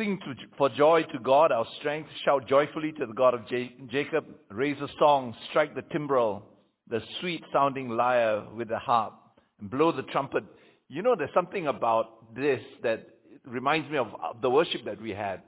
[0.00, 2.08] sing to, for joy to God, our strength.
[2.24, 4.24] Shout joyfully to the God of Ja- Jacob.
[4.50, 5.34] Raise a song.
[5.50, 6.42] Strike the timbrel,
[6.88, 9.12] the sweet sounding lyre with the harp,
[9.60, 10.44] and blow the trumpet.
[10.88, 13.06] You know, there's something about this that
[13.44, 14.08] reminds me of
[14.40, 15.42] the worship that we had.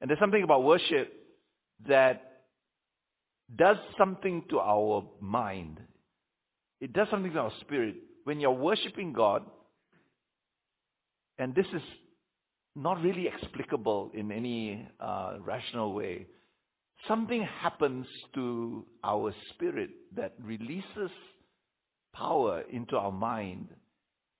[0.00, 1.12] And there's something about worship
[1.86, 2.42] that
[3.56, 5.78] does something to our mind.
[6.80, 7.94] It does something to our spirit.
[8.24, 9.44] When you're worshiping God,
[11.38, 11.82] and this is
[12.74, 16.26] not really explicable in any uh, rational way,
[17.06, 21.10] something happens to our spirit that releases
[22.14, 23.68] power into our mind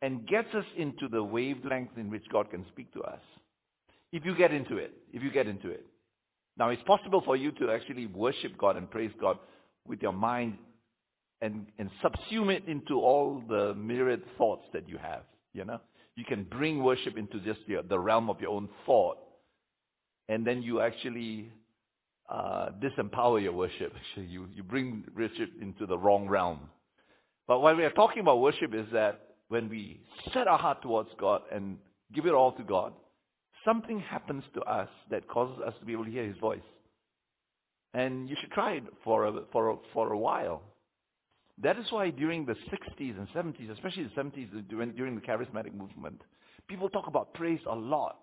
[0.00, 3.20] and gets us into the wavelength in which God can speak to us.
[4.12, 5.86] If you get into it, if you get into it.
[6.58, 9.38] Now, it's possible for you to actually worship God and praise God
[9.86, 10.58] with your mind
[11.40, 15.22] and, and subsume it into all the myriad thoughts that you have,
[15.54, 15.80] you know?
[16.16, 19.18] You can bring worship into just your, the realm of your own thought,
[20.28, 21.50] and then you actually
[22.28, 23.92] uh, disempower your worship.
[24.10, 26.60] Actually, you, you bring worship into the wrong realm.
[27.48, 30.00] But what we are talking about worship is that when we
[30.32, 31.76] set our heart towards God and
[32.14, 32.92] give it all to God,
[33.64, 36.60] something happens to us that causes us to be able to hear His voice.
[37.94, 40.62] And you should try it for a, for a, for a while.
[41.60, 45.74] That is why during the 60s and 70s, especially the 70s, during, during the charismatic
[45.74, 46.22] movement,
[46.68, 48.18] people talk about praise a lot.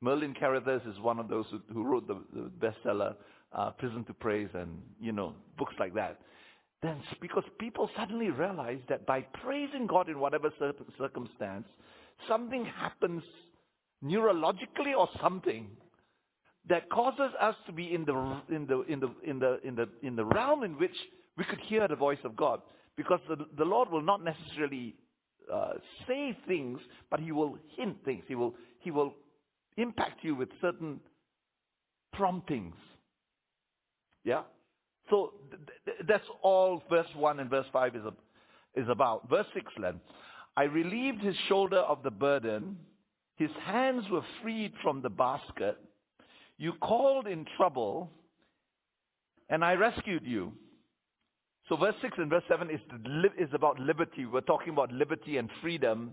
[0.00, 3.14] Merlin Carothers is one of those who, who wrote the, the bestseller,
[3.52, 6.18] uh, Prison to Praise, and, you know, books like that.
[6.82, 11.66] Then, because people suddenly realize that by praising God in whatever cir- circumstance,
[12.26, 13.22] something happens
[14.02, 15.68] neurologically or something
[16.68, 18.14] that causes us to be in the
[18.48, 20.96] in the in the in the in the in the realm in which
[21.36, 22.60] we could hear the voice of God
[22.96, 24.94] because the, the Lord will not necessarily
[25.52, 25.74] uh,
[26.06, 26.78] say things,
[27.10, 28.24] but He will hint things.
[28.28, 29.14] He will He will
[29.76, 31.00] impact you with certain
[32.12, 32.74] promptings.
[34.24, 34.42] Yeah.
[35.08, 38.12] So th- th- that's all verse one and verse five is a,
[38.80, 39.28] is about.
[39.28, 40.00] Verse six then,
[40.56, 42.76] I relieved his shoulder of the burden.
[43.36, 45.78] His hands were freed from the basket.
[46.58, 48.10] You called in trouble,
[49.48, 50.52] and I rescued you.
[51.70, 52.80] So verse 6 and verse 7 is,
[53.38, 54.26] is about liberty.
[54.26, 56.12] We're talking about liberty and freedom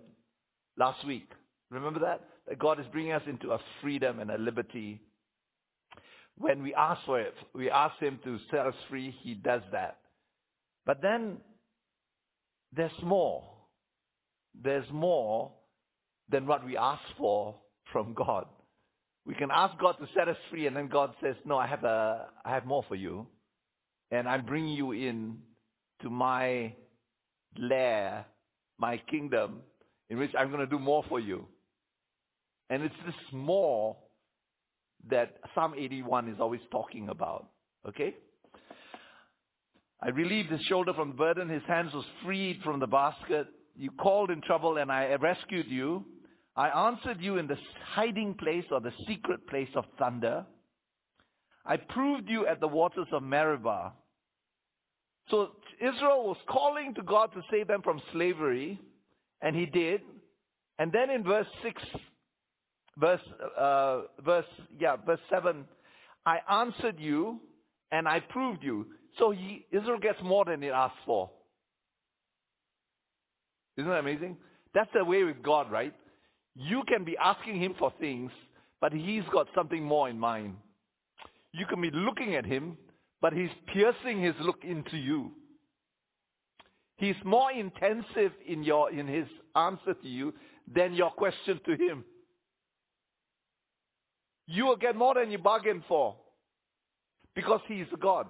[0.77, 1.31] last week.
[1.71, 2.21] Remember that?
[2.47, 5.01] That God is bringing us into a freedom and a liberty.
[6.37, 9.97] When we ask for it, we ask Him to set us free, He does that.
[10.85, 11.37] But then
[12.71, 13.43] there's more.
[14.63, 15.51] There's more
[16.29, 17.55] than what we ask for
[17.91, 18.45] from God.
[19.25, 21.83] We can ask God to set us free, and then God says, "No, I have
[21.83, 23.25] a, I have more for you,
[24.11, 25.37] and I'm bringing you in
[26.01, 26.73] to my
[27.57, 28.25] lair,
[28.77, 29.61] my kingdom,
[30.09, 31.47] in which I'm going to do more for you."
[32.69, 33.95] And it's this more
[35.09, 37.47] that Psalm 81 is always talking about.
[37.87, 38.15] Okay?
[40.01, 41.49] I relieved his shoulder from the burden.
[41.49, 43.47] His hands was freed from the basket.
[43.75, 46.05] You called in trouble and I rescued you.
[46.55, 47.57] I answered you in the
[47.93, 50.45] hiding place or the secret place of thunder.
[51.67, 53.91] I proved you at the waters of Meribah.
[55.29, 55.49] So
[55.81, 58.79] Israel was calling to God to save them from slavery,
[59.41, 60.01] and he did.
[60.79, 61.81] And then in verse 6,
[62.97, 63.21] verse,
[63.59, 64.45] uh, verse,
[64.79, 65.65] yeah, verse 7,
[66.25, 67.41] I answered you
[67.91, 68.87] and I proved you.
[69.19, 71.29] So he, Israel gets more than it asked for.
[73.77, 74.37] Isn't that amazing?
[74.73, 75.93] That's the way with God, right?
[76.55, 78.31] You can be asking him for things,
[78.79, 80.55] but he's got something more in mind.
[81.57, 82.77] You can be looking at him,
[83.19, 85.31] but he's piercing his look into you.
[86.97, 89.25] He's more intensive in your in his
[89.55, 90.33] answer to you
[90.71, 92.03] than your question to him.
[94.45, 96.15] You will get more than you bargained for
[97.35, 98.27] because he is a God.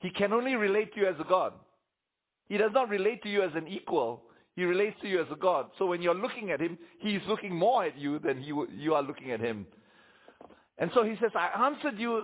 [0.00, 1.52] He can only relate to you as a God.
[2.48, 4.22] He does not relate to you as an equal.
[4.56, 5.66] He relates to you as a God.
[5.78, 8.94] So when you're looking at him, he is looking more at you than you, you
[8.94, 9.66] are looking at him.
[10.78, 12.22] And so he says, I answered you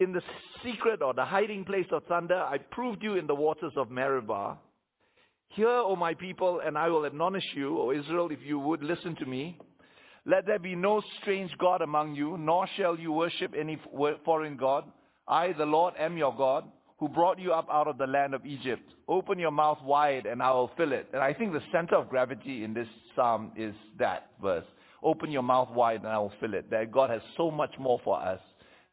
[0.00, 0.22] in the
[0.64, 2.36] secret or the hiding place of thunder.
[2.36, 4.58] I proved you in the waters of Meribah.
[5.48, 9.14] Hear, O my people, and I will admonish you, O Israel, if you would listen
[9.16, 9.58] to me.
[10.26, 13.78] Let there be no strange God among you, nor shall you worship any
[14.24, 14.84] foreign God.
[15.28, 16.64] I, the Lord, am your God,
[16.98, 18.82] who brought you up out of the land of Egypt.
[19.06, 21.08] Open your mouth wide, and I will fill it.
[21.12, 24.64] And I think the center of gravity in this psalm is that verse.
[25.04, 26.70] Open your mouth wide, and I will fill it.
[26.70, 28.40] That God has so much more for us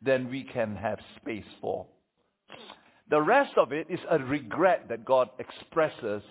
[0.01, 1.87] than we can have space for.
[3.09, 6.21] The rest of it is a regret that God expresses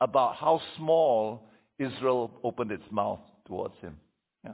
[0.00, 1.48] about how small
[1.78, 3.96] Israel opened its mouth towards him.
[4.44, 4.52] Yeah.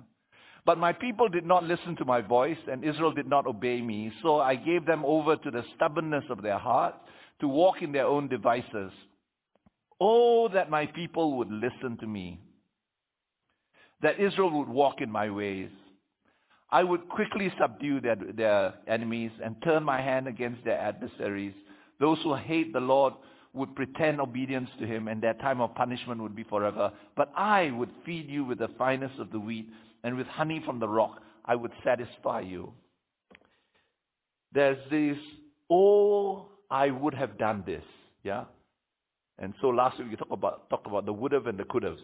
[0.65, 4.13] But my people did not listen to my voice, and Israel did not obey me.
[4.23, 6.95] So I gave them over to the stubbornness of their heart
[7.41, 8.93] to walk in their own devices.
[10.01, 12.41] Oh, that my people would listen to me,
[14.03, 15.71] that Israel would walk in my ways.
[16.71, 21.55] I would quickly subdue their, their enemies and turn my hand against their adversaries.
[22.01, 23.15] Those who hate the Lord
[23.53, 26.93] would pretend obedience to him, and their time of punishment would be forever.
[27.17, 29.69] But I would feed you with the finest of the wheat,
[30.03, 32.73] and with honey from the rock I would satisfy you.
[34.53, 35.19] There's this,
[35.71, 37.85] oh, I would have done this.
[38.23, 38.45] Yeah?
[39.39, 41.83] And so last week we talked about, talked about the would have and the could
[41.83, 41.99] have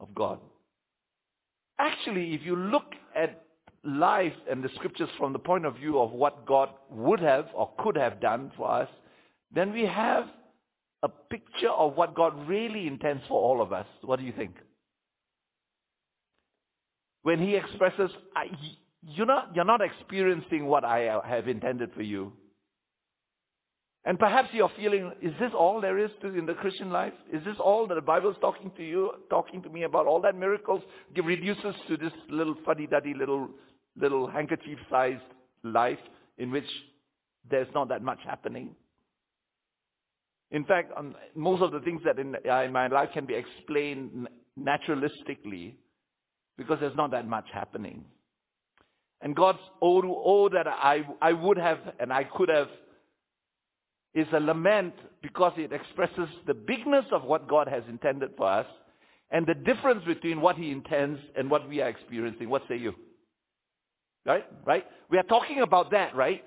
[0.00, 0.38] of God.
[1.78, 3.44] Actually, if you look at
[3.84, 7.70] life and the scriptures from the point of view of what God would have or
[7.78, 8.88] could have done for us,
[9.54, 10.24] then we have
[11.02, 13.86] a picture of what God really intends for all of us.
[14.02, 14.56] What do you think?
[17.22, 18.10] When he expresses,
[19.02, 22.32] you're not, you're not experiencing what I have intended for you.
[24.04, 27.12] And perhaps you're feeling, is this all there is to in the Christian life?
[27.32, 30.06] Is this all that the Bible is talking to you, talking to me about?
[30.06, 30.82] All that miracles
[31.16, 33.50] reduces to this little fuddy-duddy little,
[33.96, 35.20] little handkerchief-sized
[35.62, 35.98] life
[36.38, 36.64] in which
[37.50, 38.70] there's not that much happening.
[40.50, 44.28] In fact, um, most of the things that in, in my life can be explained
[44.58, 45.74] naturalistically
[46.56, 48.04] because there's not that much happening.
[49.20, 52.68] And God's, oh, oh that I, I would have and I could have
[54.18, 58.66] is a lament because it expresses the bigness of what God has intended for us
[59.30, 62.48] and the difference between what he intends and what we are experiencing.
[62.48, 62.94] What say you?
[64.24, 64.44] Right?
[64.64, 64.84] Right?
[65.10, 66.44] We are talking about that, right?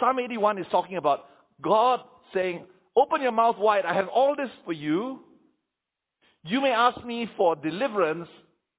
[0.00, 1.26] Psalm 81 is talking about
[1.60, 2.00] God
[2.32, 2.64] saying,
[2.96, 3.86] Open your mouth wide.
[3.86, 5.20] I have all this for you.
[6.44, 8.28] You may ask me for deliverance.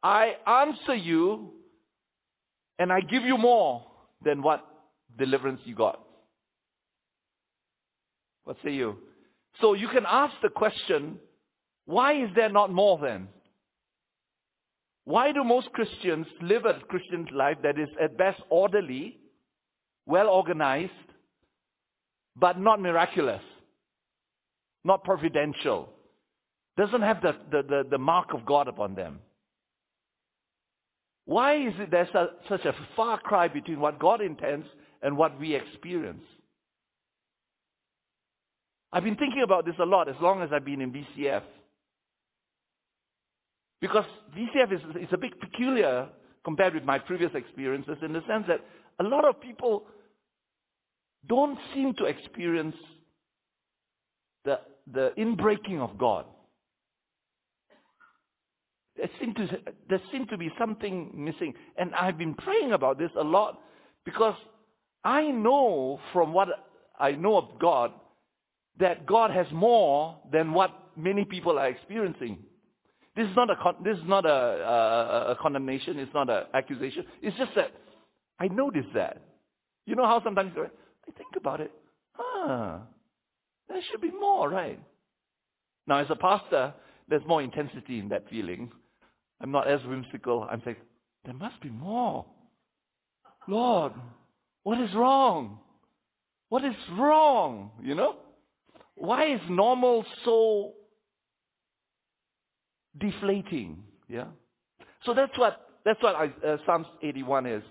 [0.04, 1.52] I answer you
[2.78, 3.86] and I give you more
[4.24, 4.66] than what
[5.18, 6.00] deliverance you got.
[8.44, 8.98] What say you?
[9.62, 11.20] So you can ask the question,
[11.86, 13.28] why is there not more then?
[15.06, 19.18] Why do most Christians live a Christian life that is at best orderly,
[20.06, 20.92] well organized,
[22.36, 23.42] but not miraculous?
[24.84, 25.90] not providential,
[26.78, 29.20] doesn't have the, the, the, the mark of God upon them.
[31.26, 34.68] Why is it there's a, such a far cry between what God intends
[35.02, 36.24] and what we experience?
[38.94, 41.42] I've been thinking about this a lot as long as I've been in VCF.
[43.82, 44.06] Because
[44.38, 46.08] VCF is, is a bit peculiar
[46.46, 48.62] compared with my previous experiences in the sense that
[49.00, 49.84] a lot of people
[51.28, 52.76] don't seem to experience
[54.46, 54.60] the
[54.92, 56.26] the inbreaking of God.
[58.96, 59.48] There seemed, to,
[59.90, 61.54] there seemed to be something missing.
[61.78, 63.60] And I've been praying about this a lot
[64.06, 64.36] because
[65.04, 66.50] I know from what
[67.00, 67.92] I know of God
[68.80, 72.40] that God has more than what many people are experiencing.
[73.16, 76.00] This is not a, this is not a, a, a condemnation.
[76.00, 77.06] It's not an accusation.
[77.22, 77.72] It's just that
[78.40, 79.22] I noticed that.
[79.86, 81.72] You know how sometimes I think about it.
[82.18, 82.82] Ah,
[83.70, 84.80] there should be more, right?
[85.86, 86.74] Now, as a pastor,
[87.10, 88.72] there's more intensity in that feeling.
[89.42, 90.48] I'm not as whimsical.
[90.50, 90.78] I'm saying,
[91.26, 92.26] there must be more.
[93.48, 93.94] Lord,
[94.64, 95.60] what is wrong?
[96.50, 97.72] What is wrong?
[97.82, 98.16] You know?
[99.04, 100.72] Why is normal so
[102.98, 103.84] deflating?
[104.08, 104.28] Yeah?
[105.06, 107.64] So that's what, that's what I, uh, Psalms 81 is.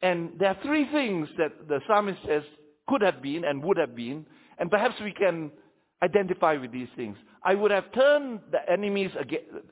[0.00, 2.44] And there are three things that the psalmist says
[2.88, 4.24] could have been and would have been
[4.58, 5.50] and perhaps we can
[6.02, 7.18] identify with these things.
[7.42, 9.10] I would have turned the enemies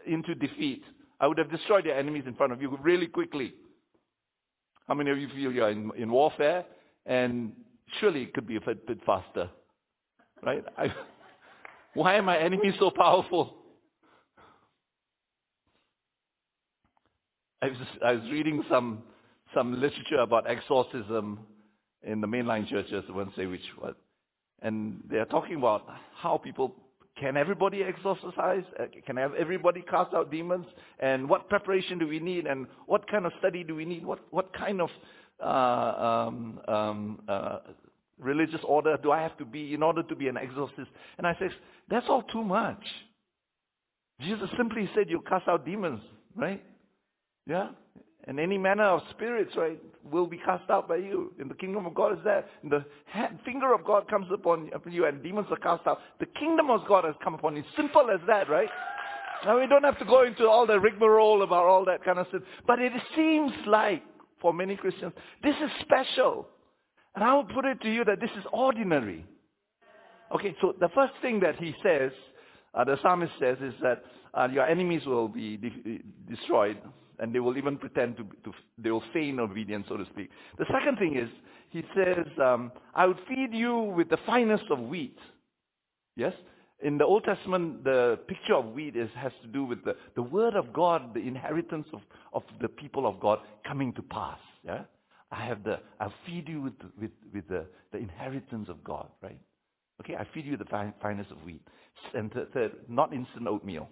[0.06, 0.82] into defeat.
[1.20, 3.54] I would have destroyed the enemies in front of you really quickly.
[4.88, 6.66] How many of you feel you're in, in warfare?
[7.06, 7.52] And
[7.98, 9.48] surely it could be a bit faster.
[10.42, 10.64] Right?
[10.76, 10.92] I,
[11.94, 13.54] why are my enemies so powerful?
[17.60, 19.02] I was, I was reading some,
[19.54, 21.38] some literature about exorcism
[22.02, 23.04] in the mainline churches.
[23.08, 23.94] I won't say which one.
[24.62, 26.74] And they're talking about how people
[27.18, 28.64] can everybody exorcise?
[28.80, 30.66] Uh, can have everybody cast out demons?
[30.98, 32.46] And what preparation do we need?
[32.46, 34.04] And what kind of study do we need?
[34.04, 34.88] What what kind of
[35.42, 37.58] uh, um, um, uh,
[38.22, 40.88] religious order do I have to be in order to be an exorcist?
[41.18, 41.50] And I said,
[41.90, 42.82] that's all too much.
[44.20, 46.00] Jesus simply said you cast out demons,
[46.36, 46.62] right?
[47.46, 47.70] Yeah.
[48.28, 51.32] And any manner of spirits, right, will be cast out by you.
[51.40, 52.44] And the kingdom of God is there.
[52.62, 55.98] And the hand, finger of God comes upon you and demons are cast out.
[56.20, 57.64] The kingdom of God has come upon you.
[57.76, 58.68] Simple as that, right?
[59.44, 62.28] Now we don't have to go into all the rigmarole about all that kind of
[62.28, 62.42] stuff.
[62.64, 64.04] But it seems like,
[64.40, 65.12] for many Christians,
[65.42, 66.46] this is special.
[67.14, 69.24] And I will put it to you that this is ordinary.
[70.34, 72.10] Okay, so the first thing that he says,
[72.74, 74.02] uh, the psalmist says, is that
[74.34, 76.78] uh, your enemies will be de- destroyed,
[77.18, 80.30] and they will even pretend to, to, they will feign obedience, so to speak.
[80.58, 81.28] The second thing is,
[81.68, 85.18] he says, um, I will feed you with the finest of wheat.
[86.16, 86.32] Yes?
[86.82, 90.22] In the Old Testament, the picture of wheat is, has to do with the, the
[90.22, 92.00] word of God, the inheritance of,
[92.32, 94.38] of the people of God coming to pass.
[94.64, 94.82] Yeah?
[95.32, 99.40] I have the, I'll feed you with, with, with the, the inheritance of God, right?
[100.00, 101.62] Okay, I feed you the fin- finest of wheat.
[102.14, 103.88] And third, third, not instant oatmeal.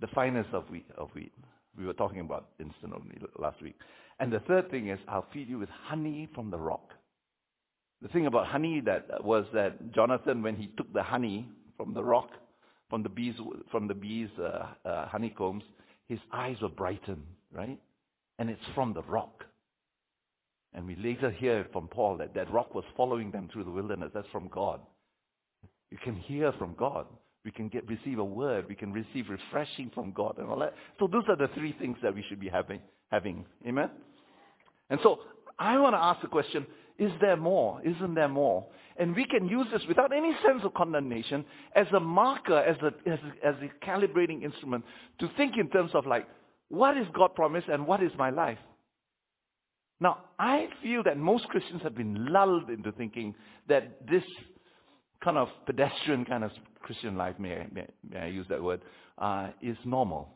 [0.00, 1.32] The finest of wheat, of wheat.
[1.76, 3.76] We were talking about instant oatmeal last week.
[4.18, 6.90] And the third thing is, I'll feed you with honey from the rock.
[8.00, 12.02] The thing about honey that was that Jonathan, when he took the honey from the
[12.02, 12.30] rock,
[12.88, 13.34] from the bees,
[13.70, 15.62] from the bees' uh, uh, honeycombs,
[16.08, 17.78] his eyes were brightened, right?
[18.38, 19.44] And it's from the rock.
[20.74, 24.10] And we later hear from Paul that that rock was following them through the wilderness.
[24.14, 24.80] That's from God.
[25.90, 27.06] You can hear from God.
[27.44, 28.66] We can get receive a word.
[28.68, 30.74] We can receive refreshing from God and all that.
[30.98, 32.80] So those are the three things that we should be having.
[33.10, 33.44] Having.
[33.66, 33.90] Amen?
[34.88, 35.20] And so
[35.58, 36.66] I want to ask the question,
[36.98, 37.80] is there more?
[37.84, 38.66] Isn't there more?
[38.96, 43.10] And we can use this without any sense of condemnation as a marker, as a,
[43.10, 44.84] as a, as a calibrating instrument
[45.18, 46.28] to think in terms of like,
[46.72, 48.56] what is God promised and what is my life?
[50.00, 53.34] Now, I feel that most Christians have been lulled into thinking
[53.68, 54.22] that this
[55.22, 56.50] kind of pedestrian kind of
[56.80, 58.80] Christian life, may I, may, may I use that word,
[59.18, 60.30] uh, is normal.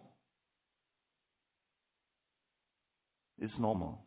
[3.40, 4.02] It's normal.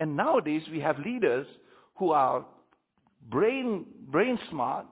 [0.00, 1.46] And nowadays we have leaders
[1.98, 2.44] who are
[3.28, 4.86] brain, brain smart,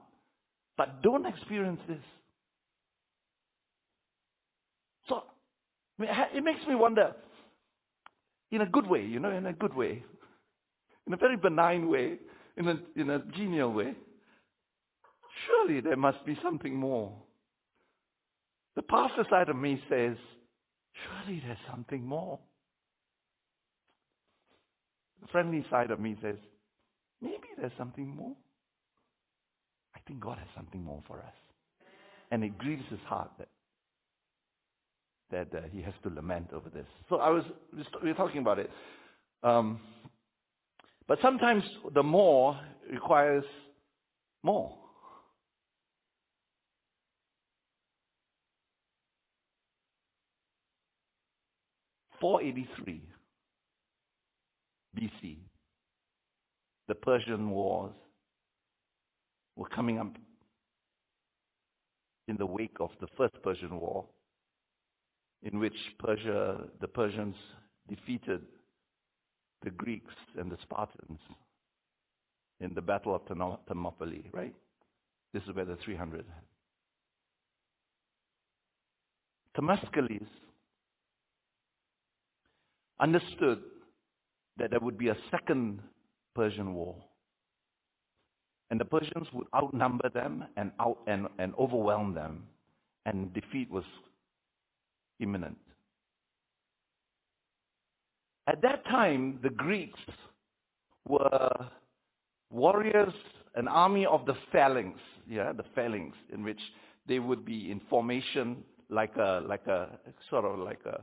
[0.77, 1.99] but don't experience this.
[5.09, 5.23] So
[5.99, 7.13] it makes me wonder,
[8.51, 10.03] in a good way, you know, in a good way,
[11.05, 12.17] in a very benign way,
[12.57, 13.93] in a, in a genial way.
[15.45, 17.13] Surely there must be something more.
[18.75, 20.15] The pastor side of me says,
[21.03, 22.39] surely there's something more.
[25.21, 26.35] The friendly side of me says,
[27.21, 28.35] maybe there's something more.
[29.95, 31.33] I think God has something more for us.
[32.31, 33.49] And it grieves his heart that
[35.31, 36.85] that uh, he has to lament over this.
[37.07, 37.43] So I was,
[38.01, 38.69] we were talking about it.
[39.43, 39.79] Um,
[41.07, 42.59] but sometimes the more
[42.91, 43.43] requires
[44.43, 44.75] more.
[52.19, 53.01] Four eighty three
[54.97, 55.37] BC,
[56.89, 57.93] the Persian Wars
[59.55, 60.13] were coming up
[62.27, 64.05] in the wake of the First Persian War
[65.43, 67.35] in which Persia, the Persians
[67.87, 68.41] defeated
[69.63, 71.19] the Greeks and the Spartans
[72.59, 73.21] in the Battle of
[73.67, 74.53] Thermopylae, right?
[75.33, 76.25] This is where the 300.
[79.55, 80.27] Themistocles
[82.99, 83.61] understood
[84.57, 85.79] that there would be a second
[86.35, 86.95] Persian war.
[88.71, 92.43] And the Persians would outnumber them and, out, and, and overwhelm them,
[93.05, 93.85] and defeat was
[95.19, 95.57] imminent.
[98.47, 99.99] At that time, the Greeks
[101.07, 101.51] were
[102.49, 103.13] warriors,
[103.55, 106.59] an army of the phalanx, yeah, the phalanx, in which
[107.07, 109.99] they would be in formation like a, like a,
[110.29, 111.01] sort of like a,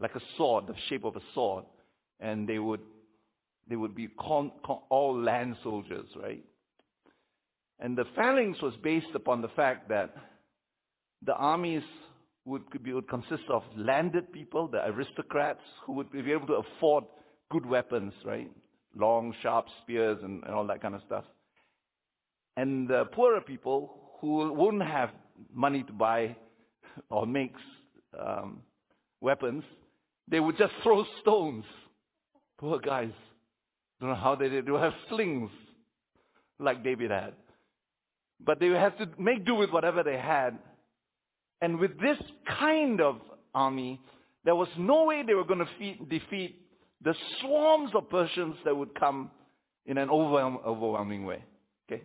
[0.00, 1.64] like a sword, the shape of a sword,
[2.18, 2.80] and they would,
[3.68, 6.44] they would be con, con, all land soldiers, right?
[7.78, 10.14] And the phalanx was based upon the fact that
[11.24, 11.82] the armies
[12.44, 17.04] would, would consist of landed people, the aristocrats, who would be able to afford
[17.50, 18.50] good weapons, right?
[18.96, 21.24] Long, sharp spears and, and all that kind of stuff.
[22.56, 25.10] And the poorer people who wouldn't have
[25.52, 26.36] money to buy
[27.10, 27.52] or make
[28.18, 28.60] um,
[29.20, 29.64] weapons,
[30.28, 31.64] they would just throw stones.
[32.58, 33.10] Poor guys.
[34.00, 34.66] Don't know how they did.
[34.66, 35.50] They would have slings
[36.58, 37.34] like David had.
[38.44, 40.58] But they would have to make do with whatever they had
[41.60, 42.18] and with this
[42.58, 43.20] kind of
[43.54, 44.00] army,
[44.44, 46.60] there was no way they were going to defeat
[47.02, 49.30] the swarms of Persians that would come
[49.86, 51.44] in an overwhelm, overwhelming way.
[51.86, 52.02] Okay?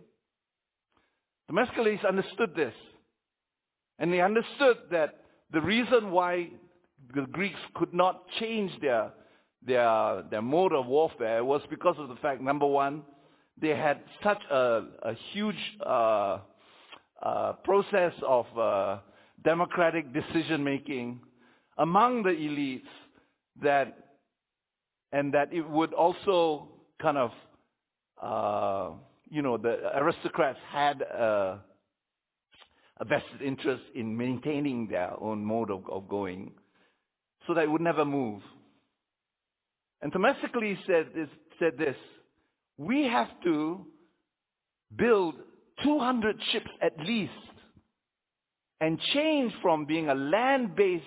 [1.48, 2.74] The Themistocles understood this.
[3.98, 5.20] And they understood that
[5.52, 6.48] the reason why
[7.14, 9.12] the Greeks could not change their,
[9.66, 13.02] their, their mode of warfare was because of the fact, number one,
[13.60, 16.38] they had such a, a huge uh,
[17.22, 18.98] uh, process of uh,
[19.44, 21.20] democratic decision making
[21.78, 22.82] among the elites
[23.62, 23.96] that,
[25.12, 26.68] and that it would also
[27.00, 27.30] kind of,
[28.22, 28.94] uh,
[29.30, 31.60] you know, the aristocrats had a,
[32.98, 36.52] a vested interest in maintaining their own mode of, of going
[37.46, 38.42] so that it would never move.
[40.02, 41.28] And Themistocles said this,
[41.58, 41.96] said this,
[42.78, 43.86] we have to
[44.96, 45.34] build
[45.82, 47.32] 200 ships at least
[48.80, 51.04] and change from being a land-based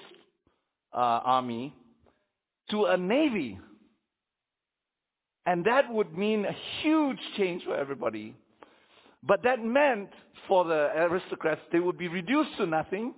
[0.94, 1.74] uh, army
[2.70, 3.60] to a navy.
[5.46, 8.36] And that would mean a huge change for everybody.
[9.24, 10.10] But that meant
[10.48, 13.14] for the aristocrats, they would be reduced to nothing,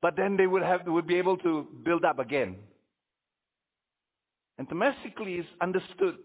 [0.00, 2.56] but then they would have, they would be able to build up again.
[4.58, 6.16] And Themistocles understood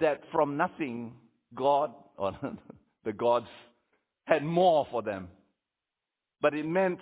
[0.00, 1.14] that from nothing,
[1.54, 2.38] God, or
[3.04, 3.48] the gods,
[4.26, 5.28] had more for them.
[6.40, 7.00] But it meant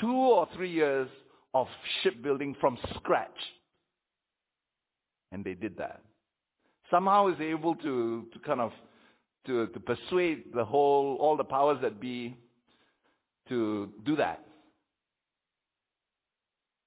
[0.00, 1.08] two or three years
[1.54, 1.66] of
[2.02, 3.30] shipbuilding from scratch.
[5.32, 6.02] And they did that.
[6.90, 8.72] Somehow is able to, to kind of
[9.46, 12.36] to, to persuade the whole all the powers that be
[13.48, 14.44] to do that.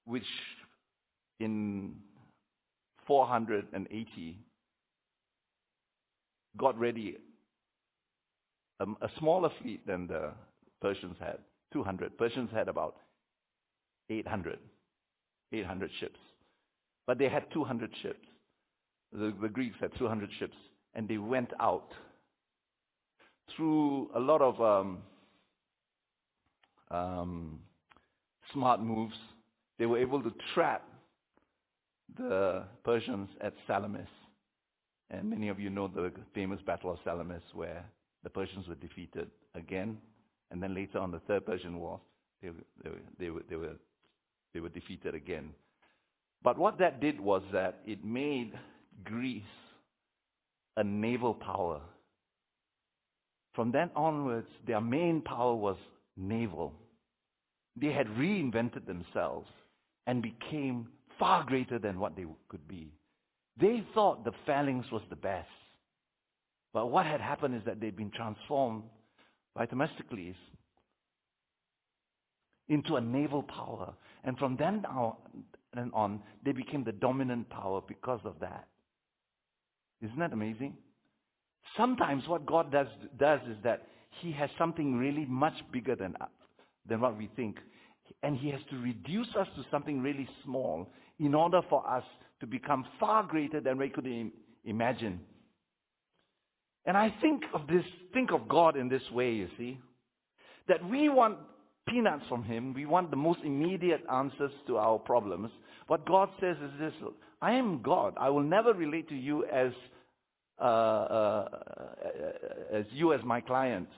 [0.04, 0.24] Which
[1.40, 1.94] in
[3.06, 4.38] 480
[6.56, 7.16] got ready
[8.80, 10.32] a, a smaller fleet than the
[10.80, 11.38] Persians had,
[11.72, 12.16] 200.
[12.16, 12.96] Persians had about
[14.10, 14.58] 800,
[15.52, 16.18] 800 ships.
[17.06, 18.26] But they had 200 ships.
[19.12, 20.56] The, the Greeks had 200 ships,
[20.94, 21.90] and they went out
[23.56, 24.98] through a lot of um,
[26.90, 27.60] um,
[28.52, 29.14] smart moves.
[29.78, 30.84] They were able to trap
[32.16, 34.08] the Persians at Salamis.
[35.10, 37.84] And many of you know the famous Battle of Salamis where
[38.22, 39.98] the Persians were defeated again.
[40.50, 42.00] And then later on the Third Persian War,
[42.42, 42.48] they,
[42.82, 43.76] they, they, were, they, were,
[44.54, 45.50] they were defeated again.
[46.42, 48.52] But what that did was that it made
[49.04, 49.42] Greece
[50.76, 51.80] a naval power.
[53.54, 55.76] From then onwards, their main power was
[56.16, 56.72] naval.
[57.76, 59.48] They had reinvented themselves
[60.06, 62.92] and became far greater than what they could be.
[63.60, 65.48] They thought the phalanx was the best.
[66.72, 68.84] But what had happened is that they'd been transformed
[69.58, 70.36] by Themistocles
[72.68, 73.92] into a naval power.
[74.22, 78.68] And from then on, they became the dominant power because of that.
[80.00, 80.76] Isn't that amazing?
[81.76, 82.86] Sometimes what God does,
[83.18, 83.88] does is that
[84.20, 86.14] He has something really much bigger than,
[86.88, 87.56] than what we think.
[88.22, 92.04] And He has to reduce us to something really small in order for us
[92.40, 94.08] to become far greater than we could
[94.64, 95.20] imagine.
[96.88, 99.78] And I think of this, think of God in this way, you see.
[100.68, 101.36] That we want
[101.86, 102.72] peanuts from Him.
[102.72, 105.50] We want the most immediate answers to our problems.
[105.86, 106.94] What God says is this,
[107.42, 108.14] I am God.
[108.18, 109.72] I will never relate to you as,
[110.58, 111.48] uh, uh,
[112.72, 113.88] as you as my client.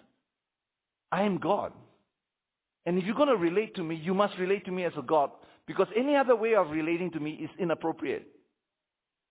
[1.12, 1.72] I am God.
[2.86, 5.02] And if you're going to relate to me, you must relate to me as a
[5.02, 5.30] God
[5.64, 8.26] because any other way of relating to me is inappropriate.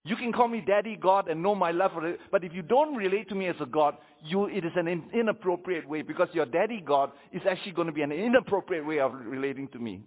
[0.09, 2.63] You can call me daddy God and know my love for it, but if you
[2.63, 3.95] don't relate to me as a God,
[4.25, 7.93] you, it is an in, inappropriate way because your daddy God is actually going to
[7.93, 10.01] be an inappropriate way of relating to me.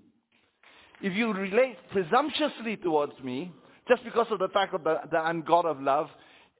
[1.00, 3.52] If you relate presumptuously towards me,
[3.88, 6.08] just because of the fact of the, that I'm God of love,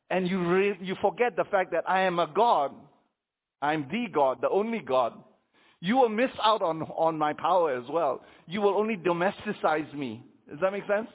[0.08, 2.70] and you, re, you forget the fact that I am a God,
[3.60, 5.14] I'm the God, the only God,
[5.80, 8.22] you will miss out on, on my power as well.
[8.46, 10.22] You will only domesticize me.
[10.48, 11.08] Does that make sense?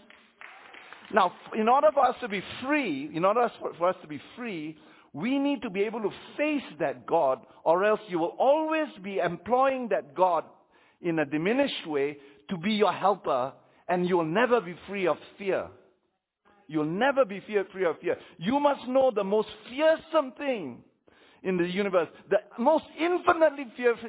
[1.14, 4.78] Now, in order for us to be free, in order for us to be free,
[5.14, 9.20] we need to be able to face that God, or else you will always be
[9.20, 10.44] employing that God
[11.02, 12.18] in a diminished way
[12.50, 13.54] to be your helper,
[13.88, 15.68] and you will never be free of fear.
[16.68, 18.18] You'll never be fear, free of fear.
[18.38, 20.84] You must know the most fearsome thing
[21.44, 23.68] in the universe, the most infinitely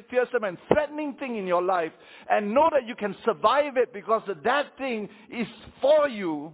[0.09, 1.93] fearsome and threatening thing in your life,
[2.29, 5.47] and know that you can survive it because that thing is
[5.79, 6.53] for you,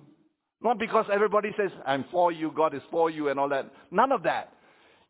[0.65, 3.71] not because everybody says, I'm for you, God is for you, and all that.
[3.91, 4.51] None of that.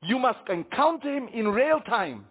[0.04, 2.26] You must encounter Him in real time,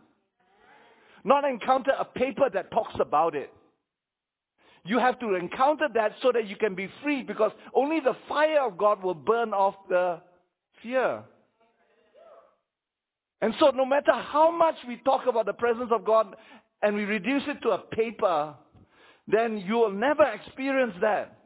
[1.24, 3.50] not encounter a paper that talks about it.
[4.84, 8.60] You have to encounter that so that you can be free because only the fire
[8.60, 10.20] of God will burn off the
[10.82, 11.22] fear.
[13.40, 16.36] And so no matter how much we talk about the presence of God
[16.82, 18.54] and we reduce it to a paper,
[19.26, 21.38] then you will never experience that.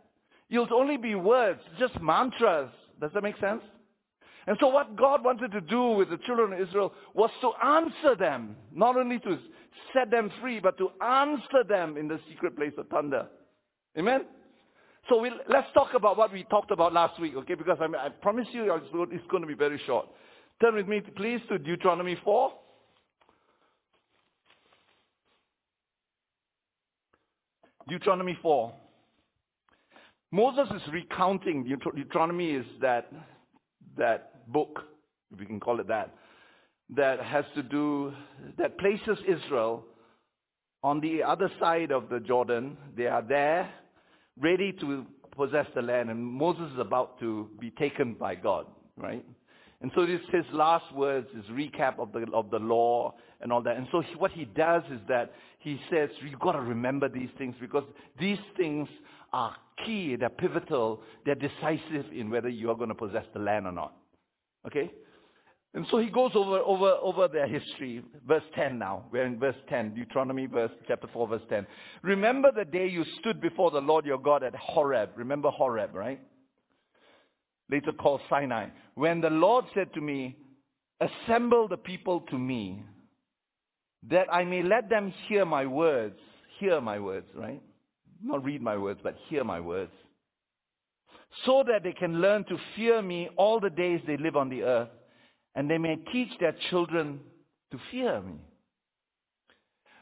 [0.48, 2.70] You'll only be words, just mantras.
[3.00, 3.62] Does that make sense?
[4.46, 8.16] And so what God wanted to do with the children of Israel was to answer
[8.18, 9.38] them, not only to
[9.92, 13.26] set them free, but to answer them in the secret place of thunder.
[13.98, 14.22] Amen?
[15.10, 17.54] So we, let's talk about what we talked about last week, okay?
[17.54, 20.06] Because I, mean, I promise you it's going to be very short.
[20.62, 22.52] Turn with me, please, to Deuteronomy 4.
[27.88, 28.72] Deuteronomy 4.
[30.30, 33.10] Moses is recounting, Deuteronomy is that,
[33.96, 34.80] that book,
[35.32, 36.14] if we can call it that,
[36.96, 38.12] that has to do,
[38.58, 39.84] that places Israel
[40.82, 42.76] on the other side of the Jordan.
[42.96, 43.70] They are there,
[44.38, 49.24] ready to possess the land, and Moses is about to be taken by God, right?
[49.80, 53.62] And so this his last words, his recap of the of the law and all
[53.62, 53.76] that.
[53.76, 57.30] And so he, what he does is that he says you've got to remember these
[57.38, 57.84] things because
[58.20, 58.88] these things
[59.32, 63.66] are key, they're pivotal, they're decisive in whether you are going to possess the land
[63.66, 63.94] or not.
[64.66, 64.90] Okay?
[65.74, 68.02] And so he goes over, over, over their history.
[68.26, 69.04] Verse 10 now.
[69.12, 71.66] We're in verse 10, Deuteronomy verse, chapter 4, verse 10.
[72.02, 75.10] Remember the day you stood before the Lord your God at Horeb.
[75.16, 76.20] Remember Horeb, right?
[77.70, 78.68] Later called Sinai.
[78.94, 80.36] When the Lord said to me,
[81.00, 82.82] assemble the people to me,
[84.10, 86.18] that I may let them hear my words.
[86.58, 87.62] Hear my words, right?
[88.22, 89.92] Not read my words, but hear my words.
[91.44, 94.62] So that they can learn to fear me all the days they live on the
[94.62, 94.88] earth,
[95.54, 97.20] and they may teach their children
[97.70, 98.40] to fear me.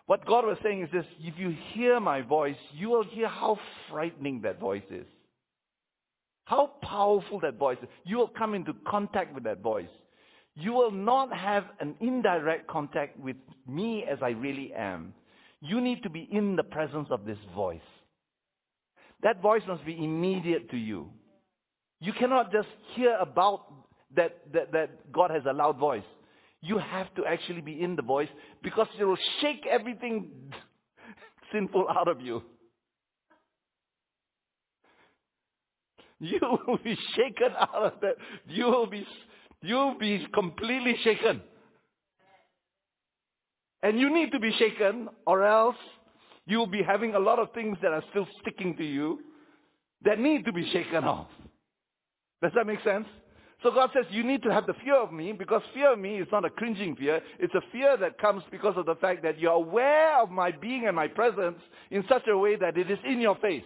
[0.07, 3.59] What God was saying is this, if you hear my voice, you will hear how
[3.91, 5.07] frightening that voice is.
[6.45, 7.89] How powerful that voice is.
[8.05, 9.89] You will come into contact with that voice.
[10.57, 13.37] You will not have an indirect contact with
[13.69, 15.13] me as I really am.
[15.61, 17.81] You need to be in the presence of this voice.
[19.23, 21.11] That voice must be immediate to you.
[22.01, 23.67] You cannot just hear about
[24.15, 26.05] that, that, that God has a loud voice.
[26.63, 28.29] You have to actually be in the voice
[28.63, 30.31] because it will shake everything
[31.53, 32.43] sinful out of you.
[36.19, 38.17] You will be shaken out of that.
[38.49, 39.07] You will be,
[39.67, 41.43] you will be completely shaken.
[43.83, 45.77] And you need to be shaken or else
[46.47, 49.21] you'll be having a lot of things that are still sticking to you
[50.05, 51.29] that need to be shaken off.
[52.43, 53.07] Does that make sense?
[53.63, 56.19] So God says you need to have the fear of me because fear of me
[56.19, 57.21] is not a cringing fear.
[57.39, 60.87] It's a fear that comes because of the fact that you're aware of my being
[60.87, 61.59] and my presence
[61.91, 63.65] in such a way that it is in your face.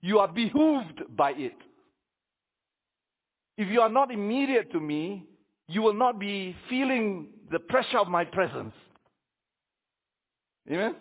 [0.00, 1.56] You are behooved by it.
[3.58, 5.26] If you are not immediate to me,
[5.66, 8.72] you will not be feeling the pressure of my presence.
[10.70, 10.94] Amen?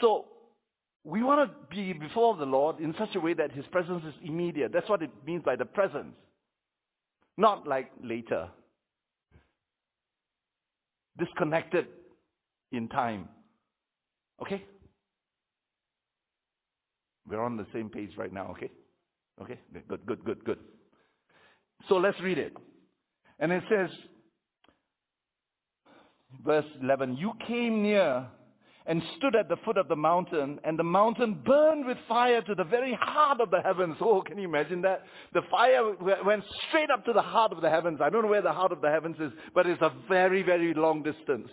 [0.00, 0.24] So,
[1.04, 4.14] we want to be before the Lord in such a way that His presence is
[4.24, 4.72] immediate.
[4.72, 6.14] That's what it means by the presence.
[7.36, 8.48] Not like later.
[11.18, 11.86] Disconnected
[12.72, 13.28] in time.
[14.40, 14.64] Okay?
[17.28, 18.70] We're on the same page right now, okay?
[19.42, 19.58] Okay?
[19.88, 20.58] Good, good, good, good.
[21.88, 22.56] So let's read it.
[23.38, 23.90] And it says,
[26.44, 28.26] verse 11, You came near
[28.86, 32.54] and stood at the foot of the mountain, and the mountain burned with fire to
[32.54, 33.96] the very heart of the heavens.
[34.00, 35.04] Oh, can you imagine that?
[35.32, 38.00] The fire went straight up to the heart of the heavens.
[38.02, 40.74] I don't know where the heart of the heavens is, but it's a very, very
[40.74, 41.48] long distance.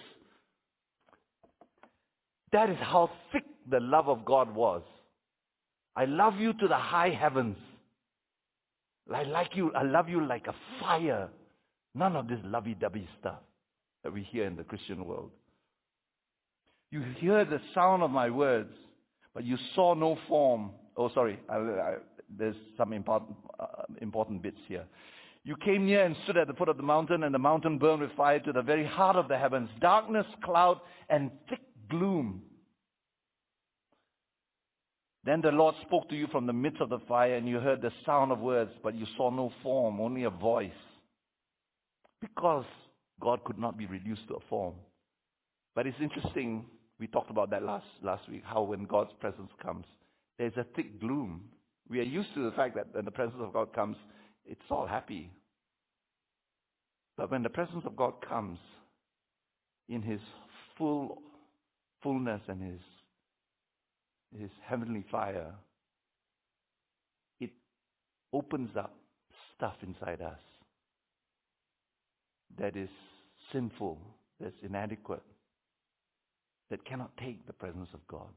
[2.53, 4.81] That is how thick the love of God was.
[5.95, 7.57] I love you to the high heavens.
[9.13, 11.29] I like you, I love you like a fire.
[11.95, 13.39] None of this lovey-dovey stuff
[14.03, 15.31] that we hear in the Christian world.
[16.91, 18.73] You hear the sound of my words,
[19.33, 20.71] but you saw no form.
[20.95, 21.95] Oh, sorry, I, I,
[22.37, 24.85] there's some important, uh, important bits here.
[25.43, 28.01] You came near and stood at the foot of the mountain, and the mountain burned
[28.01, 29.69] with fire to the very heart of the heavens.
[29.79, 32.41] Darkness, cloud, and thick gloom.
[35.27, 37.81] Then the Lord spoke to you from the midst of the fire, and you heard
[37.81, 40.71] the sound of words, but you saw no form, only a voice.
[42.21, 42.63] Because
[43.19, 44.75] God could not be reduced to a form.
[45.75, 46.63] But it's interesting,
[46.97, 49.83] we talked about that last, last week, how when God's presence comes,
[50.39, 51.41] there's a thick gloom.
[51.89, 53.97] We are used to the fact that when the presence of God comes,
[54.45, 55.29] it's all happy.
[57.17, 58.59] But when the presence of God comes
[59.89, 60.21] in his
[60.77, 61.21] full
[62.01, 62.79] fullness and his
[64.35, 65.53] his heavenly fire,
[67.39, 67.51] it
[68.33, 68.95] opens up
[69.55, 70.39] stuff inside us
[72.59, 72.89] that is
[73.51, 73.99] sinful,
[74.39, 75.23] that's inadequate,
[76.69, 78.29] that cannot take the presence of God.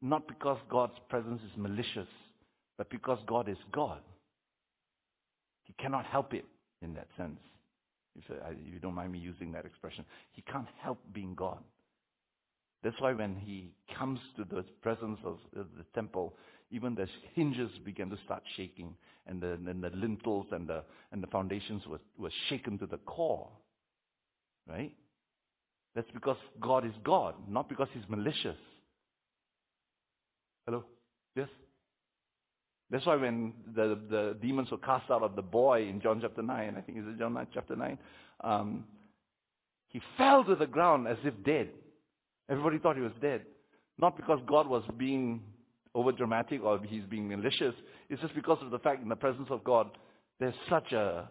[0.00, 2.08] Not because God's presence is malicious,
[2.78, 4.00] but because God is God.
[5.64, 6.44] He cannot help it
[6.82, 7.40] in that sense.
[8.14, 10.04] If, uh, you don't mind me using that expression.
[10.32, 11.58] He can't help being God.
[12.86, 16.34] That's why when he comes to the presence of the temple,
[16.70, 18.94] even the hinges began to start shaking,
[19.26, 22.98] and the, and the lintels and the, and the foundations were, were shaken to the
[22.98, 23.48] core.
[24.68, 24.92] Right?
[25.96, 28.54] That's because God is God, not because he's malicious.
[30.64, 30.84] Hello?
[31.34, 31.48] Yes?
[32.88, 36.40] That's why when the, the demons were cast out of the boy in John chapter
[36.40, 37.98] 9, I think it's John 9, chapter 9,
[38.44, 38.84] um,
[39.88, 41.70] he fell to the ground as if dead.
[42.48, 43.42] Everybody thought he was dead.
[43.98, 45.42] Not because God was being
[45.94, 47.74] over dramatic or he's being malicious.
[48.08, 49.90] It's just because of the fact in the presence of God,
[50.38, 51.28] there's such a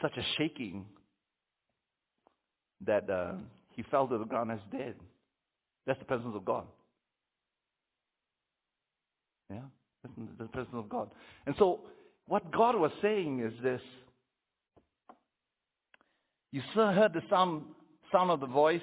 [0.00, 0.86] such a shaking
[2.86, 3.32] that uh,
[3.70, 4.94] he fell to the ground as dead.
[5.86, 6.64] That's the presence of God.
[9.50, 9.58] Yeah,
[10.02, 11.10] that's the presence of God.
[11.46, 11.80] And so,
[12.26, 13.80] what God was saying is this:
[16.52, 17.64] You heard the sound
[18.12, 18.80] sound of the voice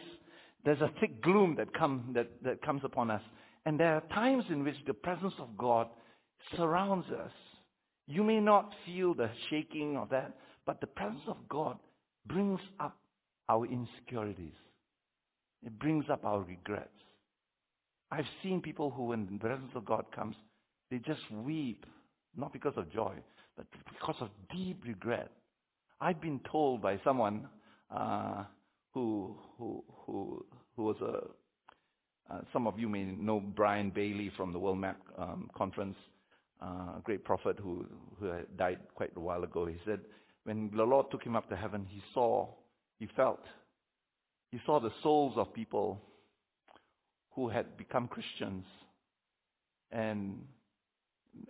[0.66, 3.22] there's a thick gloom that, come, that, that comes upon us.
[3.66, 5.88] And there are times in which the presence of God
[6.56, 7.32] surrounds us.
[8.08, 11.78] You may not feel the shaking of that, but the presence of God
[12.26, 12.98] brings up
[13.48, 14.54] our insecurities.
[15.66, 16.90] It brings up our regrets.
[18.12, 20.36] I've seen people who, when the presence of God comes,
[20.90, 21.86] they just weep,
[22.36, 23.14] not because of joy,
[23.56, 25.30] but because of deep regret.
[26.02, 27.48] I've been told by someone
[27.96, 28.46] uh,
[28.94, 30.46] who who who
[30.76, 31.28] who was a
[32.30, 35.96] uh, some of you may know Brian Bailey from the World Map um, Conference,
[36.62, 37.86] uh, a great prophet who
[38.20, 39.66] who died quite a while ago.
[39.66, 40.00] He said
[40.44, 42.48] when the Lord took him up to heaven, he saw,
[43.00, 43.44] he felt,
[44.52, 46.02] he saw the souls of people
[47.32, 48.66] who had become Christians,
[49.92, 50.40] and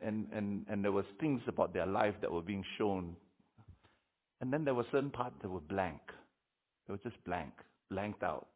[0.02, 3.16] and and and there was things about their life that were being shown,
[4.40, 6.00] and then there were certain parts that were blank.
[6.88, 7.52] They were just blank,
[7.90, 8.48] blanked out.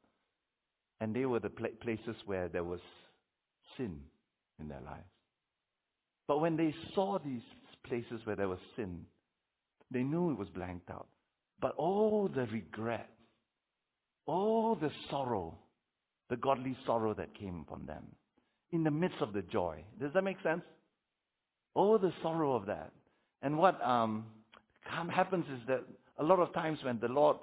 [1.04, 2.80] And they were the pl- places where there was
[3.76, 4.00] sin
[4.58, 5.04] in their lives.
[6.30, 7.42] But when they saw these
[7.86, 9.02] places where there was sin,
[9.92, 11.08] they knew it was blanked out.
[11.60, 13.10] But all the regret,
[14.28, 15.58] all the sorrow,
[16.30, 18.06] the godly sorrow that came upon them,
[18.72, 19.84] in the midst of the joy.
[20.00, 20.64] Does that make sense?
[21.74, 22.94] All the sorrow of that.
[23.42, 24.24] And what um,
[24.86, 25.84] happens is that
[26.18, 27.36] a lot of times when the Lord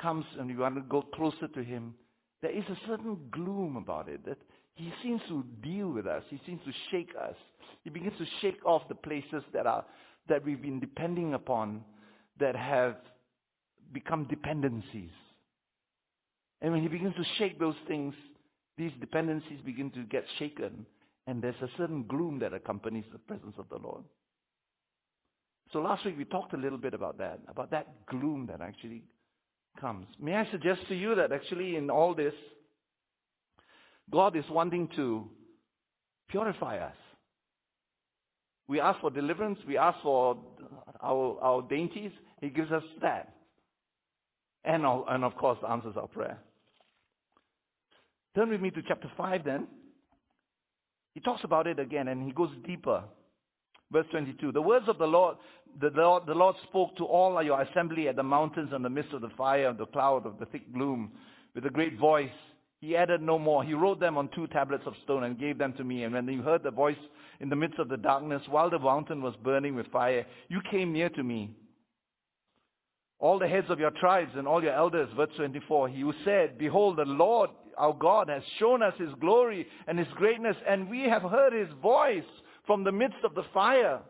[0.00, 1.92] comes and you want to go closer to him,
[2.42, 4.38] there is a certain gloom about it that
[4.74, 6.22] he seems to deal with us.
[6.28, 7.34] He seems to shake us.
[7.82, 9.84] He begins to shake off the places that are
[10.28, 11.84] that we've been depending upon
[12.38, 12.96] that have
[13.92, 15.10] become dependencies.
[16.60, 18.14] And when he begins to shake those things,
[18.76, 20.84] these dependencies begin to get shaken,
[21.26, 24.04] and there's a certain gloom that accompanies the presence of the Lord.
[25.72, 29.02] So last week we talked a little bit about that, about that gloom that actually
[29.80, 30.06] comes.
[30.20, 32.34] May I suggest to you that actually in all this,
[34.10, 35.28] God is wanting to
[36.28, 36.94] purify us.
[38.68, 40.36] We ask for deliverance, we ask for
[41.00, 42.10] our, our dainties,
[42.40, 43.32] He gives us that.
[44.64, 46.38] And, and of course, answers our prayer.
[48.34, 49.66] Turn with me to chapter 5 then.
[51.14, 53.02] He talks about it again and he goes deeper.
[53.92, 54.52] Verse 22.
[54.52, 55.36] The words of the Lord,
[55.80, 59.12] the Lord, the Lord spoke to all your assembly at the mountains in the midst
[59.12, 61.12] of the fire, of the cloud, of the thick gloom,
[61.54, 62.30] with a great voice.
[62.80, 63.64] He added no more.
[63.64, 66.04] He wrote them on two tablets of stone and gave them to me.
[66.04, 66.96] And when you heard the voice
[67.40, 70.92] in the midst of the darkness, while the mountain was burning with fire, you came
[70.92, 71.50] near to me.
[73.18, 76.98] All the heads of your tribes and all your elders, verse 24, you said, Behold,
[76.98, 81.22] the Lord our God has shown us his glory and his greatness, and we have
[81.22, 82.24] heard his voice
[82.66, 84.00] from the midst of the fire.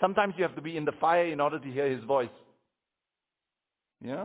[0.00, 2.28] Sometimes you have to be in the fire in order to hear his voice.
[4.04, 4.24] Yeah?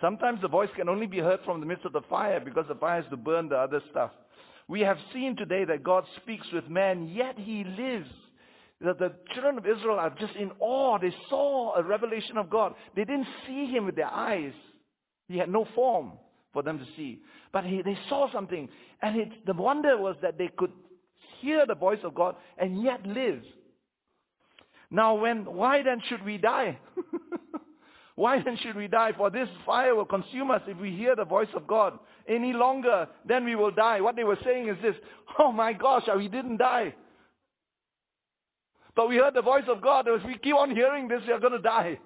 [0.00, 2.76] Sometimes the voice can only be heard from the midst of the fire because the
[2.76, 4.12] fire has to burn the other stuff.
[4.68, 8.10] We have seen today that God speaks with man, yet he lives.
[8.80, 10.98] That the children of Israel are just in awe.
[10.98, 12.74] They saw a revelation of God.
[12.94, 14.52] They didn't see him with their eyes.
[15.26, 16.12] He had no form
[16.52, 17.20] for them to see.
[17.52, 18.68] But he, they saw something.
[19.02, 20.70] And it, the wonder was that they could
[21.40, 23.42] hear the voice of God and yet live.
[24.90, 26.78] Now when, why then should we die?
[28.14, 29.12] why then should we die?
[29.16, 31.98] For this fire will consume us if we hear the voice of God.
[32.26, 34.00] Any longer, then we will die.
[34.00, 34.96] What they were saying is this,
[35.38, 36.94] oh my gosh, we didn't die.
[38.96, 40.06] But we heard the voice of God.
[40.08, 42.00] If we keep on hearing this, we are going to die.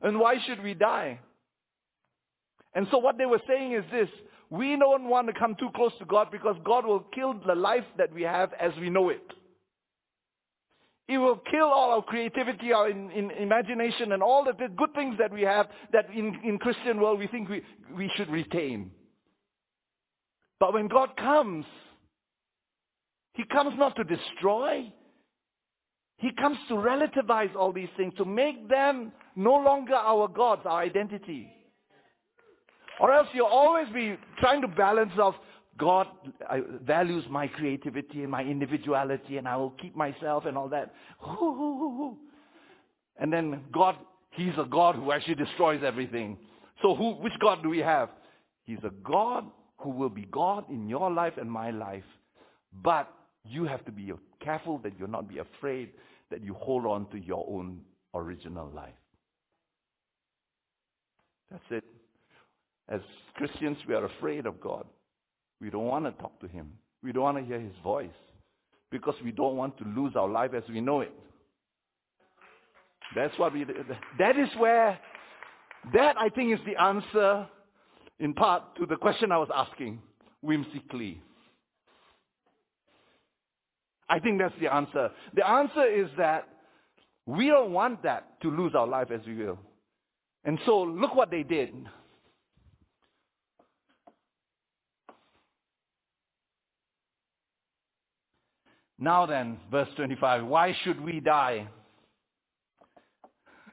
[0.00, 1.18] And why should we die?
[2.74, 4.08] And so what they were saying is this,
[4.52, 7.86] we don't want to come too close to God because God will kill the life
[7.96, 9.24] that we have as we know it.
[11.08, 14.92] It will kill all our creativity, our in, in imagination, and all the, the good
[14.94, 17.62] things that we have that in, in Christian world we think we,
[17.96, 18.90] we should retain.
[20.60, 21.64] But when God comes,
[23.32, 24.92] He comes not to destroy.
[26.18, 30.82] He comes to relativize all these things, to make them no longer our gods, our
[30.82, 31.48] identity.
[33.00, 35.34] Or else you'll always be trying to balance off
[35.78, 36.06] God
[36.82, 40.94] values my creativity and my individuality and I will keep myself and all that.
[43.18, 43.96] And then God,
[44.30, 46.38] He's a God who actually destroys everything.
[46.82, 48.10] So who, which God do we have?
[48.64, 49.46] He's a God
[49.78, 52.04] who will be God in your life and my life.
[52.82, 53.12] But
[53.44, 55.90] you have to be careful that you'll not be afraid
[56.30, 57.80] that you hold on to your own
[58.14, 58.94] original life.
[61.50, 61.84] That's it.
[62.88, 63.00] As
[63.34, 64.86] Christians, we are afraid of God.
[65.60, 66.72] We don't want to talk to Him.
[67.02, 68.10] We don't want to hear His voice
[68.90, 71.12] because we don't want to lose our life as we know it.
[73.14, 73.66] That's what we,
[74.18, 74.98] that is where,
[75.92, 77.46] that I think is the answer
[78.18, 80.00] in part to the question I was asking
[80.42, 81.20] whimsically.
[84.08, 85.10] I think that's the answer.
[85.34, 86.48] The answer is that
[87.26, 89.58] we don't want that to lose our life as we will.
[90.44, 91.70] And so look what they did.
[99.02, 101.66] Now then, verse 25, why should we die?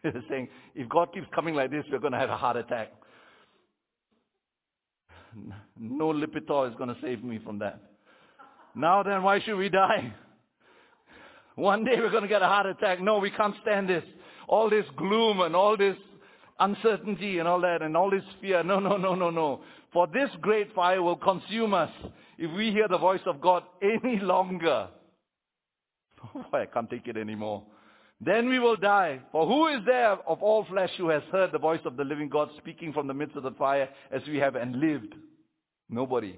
[0.04, 2.92] It's saying, if God keeps coming like this, we're going to have a heart attack.
[5.78, 7.80] No Lipitor is going to save me from that.
[8.74, 10.12] Now then, why should we die?
[11.56, 13.00] One day we're going to get a heart attack.
[13.00, 14.04] No, we can't stand this.
[14.48, 15.98] All this gloom and all this
[16.60, 18.64] uncertainty and all that and all this fear.
[18.64, 19.62] No, no, no, no, no.
[19.94, 21.92] For this great fire will consume us
[22.40, 24.88] if we hear the voice of God any longer.
[26.54, 27.64] I can't take it anymore.
[28.22, 29.22] Then we will die.
[29.32, 32.28] For who is there of all flesh who has heard the voice of the living
[32.28, 35.16] God speaking from the midst of the fire as we have and lived?
[35.90, 36.38] Nobody.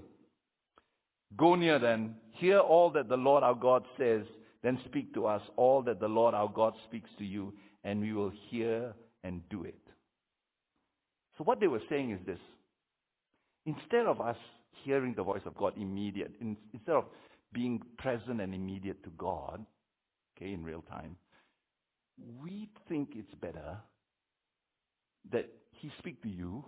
[1.37, 4.23] Go near then, hear all that the Lord our God says,
[4.63, 8.13] then speak to us all that the Lord our God speaks to you, and we
[8.13, 9.79] will hear and do it.
[11.37, 12.37] So what they were saying is this.
[13.65, 14.37] Instead of us
[14.83, 17.05] hearing the voice of God immediate, in, instead of
[17.53, 19.65] being present and immediate to God,
[20.37, 21.15] okay, in real time,
[22.41, 23.77] we think it's better
[25.31, 26.63] that He speak to you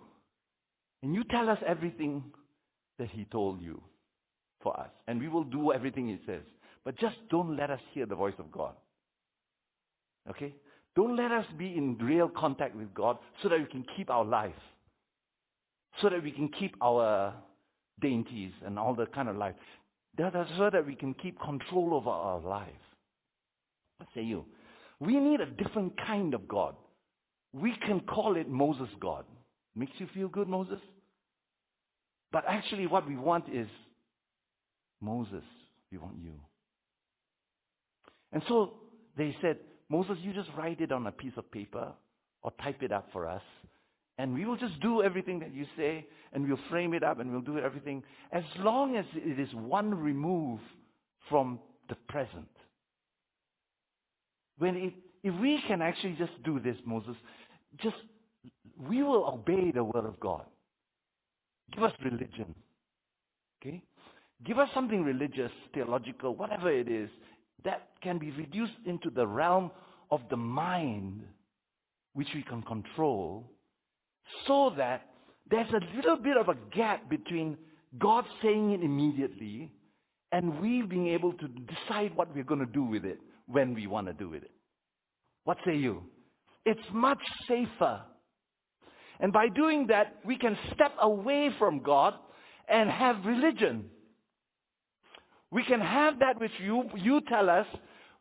[1.04, 2.24] and you tell us everything
[2.98, 3.82] that He told you
[4.62, 4.88] for us.
[5.06, 6.40] And we will do everything He says.
[6.82, 8.72] But just don't let us hear the voice of God.
[10.30, 10.54] Okay?
[10.96, 14.24] Don't let us be in real contact with God so that we can keep our
[14.24, 14.52] life.
[16.00, 17.34] So that we can keep our
[18.00, 19.54] dainties and all that kind of life.
[20.18, 22.68] That is so that we can keep control over our life.
[23.98, 24.44] What say you?
[25.00, 26.76] We need a different kind of God.
[27.52, 29.24] We can call it Moses God.
[29.76, 30.78] Makes you feel good, Moses?
[32.32, 33.68] But actually what we want is
[35.00, 35.44] Moses,
[35.90, 36.34] we want you.
[38.32, 38.74] And so
[39.16, 41.92] they said, Moses, you just write it on a piece of paper
[42.42, 43.42] or type it up for us.
[44.18, 47.30] And we will just do everything that you say and we'll frame it up and
[47.30, 50.60] we'll do everything as long as it is one remove
[51.28, 52.48] from the present.
[54.58, 57.16] When it, if we can actually just do this, Moses,
[57.82, 57.96] just,
[58.88, 60.44] we will obey the word of God.
[61.72, 62.54] Give us religion.
[63.60, 63.82] Okay?
[64.44, 67.10] Give us something religious, theological, whatever it is,
[67.64, 69.70] that can be reduced into the realm
[70.10, 71.22] of the mind,
[72.12, 73.50] which we can control,
[74.46, 75.02] so that
[75.50, 77.56] there's a little bit of a gap between
[77.98, 79.70] God saying it immediately
[80.32, 83.86] and we being able to decide what we're going to do with it when we
[83.86, 84.50] want to do with it.
[85.44, 86.02] What say you?
[86.64, 88.00] It's much safer.
[89.20, 92.14] And by doing that, we can step away from God
[92.68, 93.90] and have religion.
[95.50, 97.66] We can have that which you, you tell us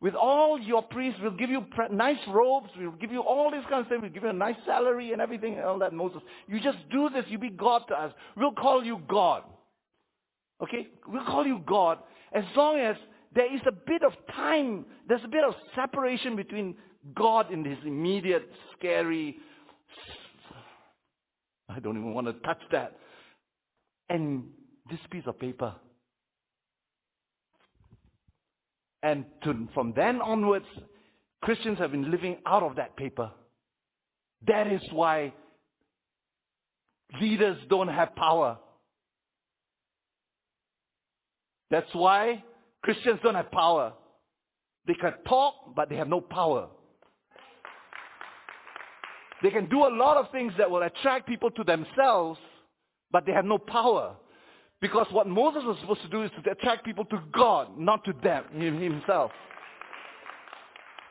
[0.03, 1.19] with all your priests.
[1.23, 2.69] We'll give you nice robes.
[2.77, 4.01] We'll give you all this kind of stuff.
[4.01, 6.21] We'll give you a nice salary and everything and all that, Moses.
[6.45, 7.23] You just do this.
[7.29, 8.13] You be God to us.
[8.37, 9.43] We'll call you God.
[10.61, 10.89] Okay?
[11.07, 11.99] We'll call you God
[12.33, 12.97] as long as
[13.33, 16.75] there is a bit of time, there's a bit of separation between
[17.15, 19.37] God in his immediate, scary,
[21.69, 22.97] I don't even want to touch that,
[24.09, 24.43] and
[24.89, 25.73] this piece of paper.
[29.03, 30.65] And to, from then onwards,
[31.41, 33.29] Christians have been living out of that paper.
[34.47, 35.33] That is why
[37.19, 38.57] leaders don't have power.
[41.69, 42.43] That's why
[42.81, 43.93] Christians don't have power.
[44.87, 46.69] They can talk, but they have no power.
[49.41, 52.39] They can do a lot of things that will attract people to themselves,
[53.11, 54.15] but they have no power.
[54.83, 58.13] Because what Moses was supposed to do is to attract people to God, not to
[58.21, 59.31] them, himself.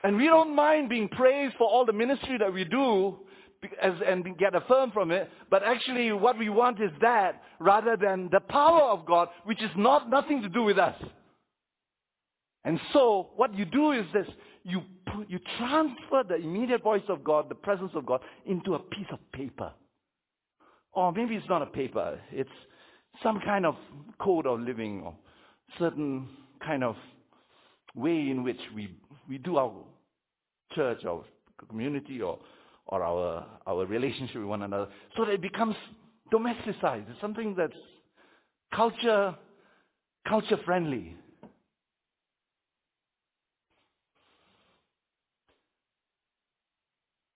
[0.05, 3.17] And we don't mind being praised for all the ministry that we do
[3.81, 8.29] as, and get affirmed from it, but actually what we want is that rather than
[8.31, 11.03] the power of God, which is not nothing to do with us.
[12.67, 14.27] And so what you do is this,
[14.65, 14.83] you,
[15.29, 19.19] you transfer the immediate voice of God, the presence of God, into a piece of
[19.33, 19.73] paper.
[20.93, 22.51] Or maybe it's not a paper, it's
[23.23, 23.77] some kind of
[24.21, 25.15] code of living or
[25.79, 26.29] certain
[26.65, 26.97] kind of
[27.95, 28.97] way in which we,
[29.29, 29.73] we do our
[30.75, 31.25] church or
[31.69, 32.39] community or,
[32.87, 35.77] or our, our relationship with one another so that it becomes
[36.33, 37.11] domesticized.
[37.11, 37.77] It's something that's
[38.75, 39.35] culture,
[40.27, 41.17] culture friendly.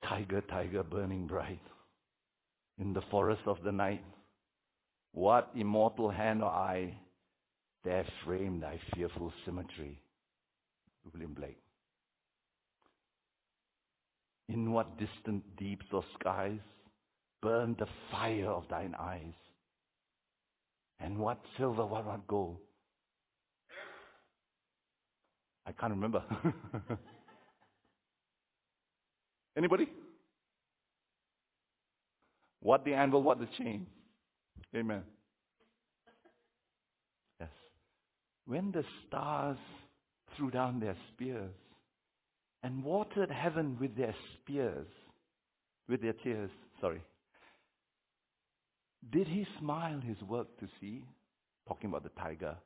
[0.05, 1.61] Tiger, tiger, burning bright
[2.79, 4.05] in the forest of the night.
[5.17, 6.95] What immortal hand or eye
[7.83, 9.99] dare frame thy fearful symmetry?
[11.11, 11.57] William Blake.
[14.51, 16.61] In what distant deeps or skies
[17.41, 19.33] burn the fire of thine eyes?
[21.01, 22.59] And what silver, what, what gold?
[25.65, 26.23] I can't remember.
[29.57, 29.89] Anybody?
[32.61, 33.87] What the anvil, what the chain?
[34.75, 35.03] Amen.
[37.41, 37.49] Yes.
[38.47, 39.59] When the stars
[40.37, 41.55] threw down their spears
[42.63, 44.87] and watered heaven with their spears,
[45.89, 46.51] with their tears,
[46.81, 47.03] sorry.
[49.13, 51.05] Did he smile his work to see?
[51.69, 52.57] Talking about the tiger.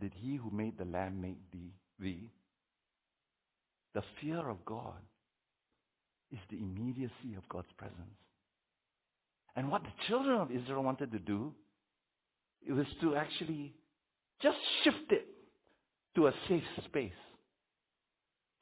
[0.00, 1.72] Did he who made the lamb make thee?
[1.98, 2.30] thee?
[3.94, 5.00] The fear of God
[6.32, 7.98] is the immediacy of God's presence.
[9.54, 11.52] And what the children of Israel wanted to do,
[12.66, 13.74] it was to actually
[14.40, 15.26] just shift it
[16.16, 17.12] to a safe space.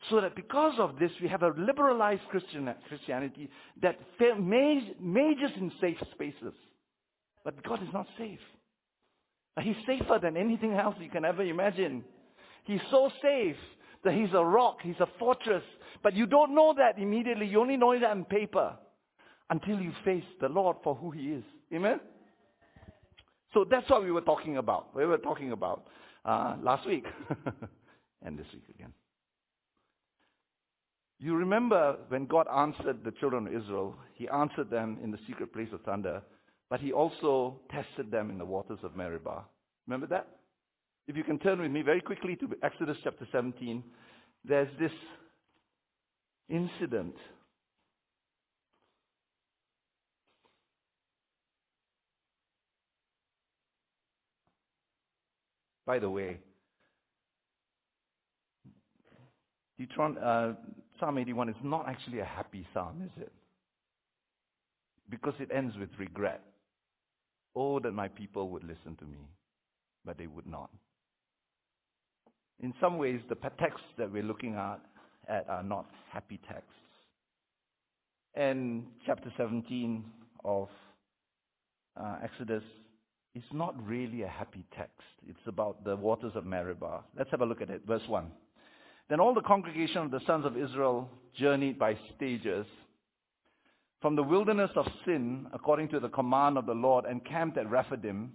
[0.09, 3.51] So that because of this, we have a liberalized Christian, Christianity
[3.83, 6.55] that majors in safe spaces.
[7.45, 8.41] But God is not safe.
[9.61, 12.05] He's safer than anything else you can ever imagine.
[12.65, 13.57] He's so safe
[14.05, 15.63] that he's a rock, he's a fortress.
[16.03, 17.47] But you don't know that immediately.
[17.47, 18.75] You only know that on paper
[19.51, 21.45] until you face the Lord for who he is.
[21.75, 22.01] Amen?
[23.53, 24.95] So that's what we were talking about.
[24.95, 25.87] We were talking about
[26.25, 27.05] uh, last week
[28.23, 28.93] and this week again.
[31.19, 35.53] You remember when God answered the children of Israel, he answered them in the secret
[35.53, 36.23] place of thunder,
[36.71, 39.45] but he also tested them in the waters of Meribah.
[39.87, 40.29] Remember that?
[41.09, 43.83] If you can turn with me very quickly to Exodus chapter 17,
[44.45, 44.93] there's this
[46.49, 47.17] incident.
[55.91, 56.39] By the way,
[59.77, 60.55] Deuteron, uh,
[61.01, 63.33] Psalm 81 is not actually a happy psalm, is it?
[65.09, 66.43] Because it ends with regret.
[67.57, 69.19] Oh, that my people would listen to me,
[70.05, 70.71] but they would not
[72.63, 74.81] in some ways, the texts that we're looking at,
[75.29, 76.69] at are not happy texts.
[78.35, 80.05] And chapter 17
[80.45, 80.69] of
[82.01, 82.63] uh, Exodus
[83.35, 85.01] is not really a happy text.
[85.29, 87.05] It's about the waters of Meribah.
[87.17, 87.83] Let's have a look at it.
[87.87, 88.31] Verse 1.
[89.09, 92.67] Then all the congregation of the sons of Israel journeyed by stages
[94.01, 97.71] from the wilderness of Sin, according to the command of the Lord, and camped at
[97.71, 98.33] Rephidim,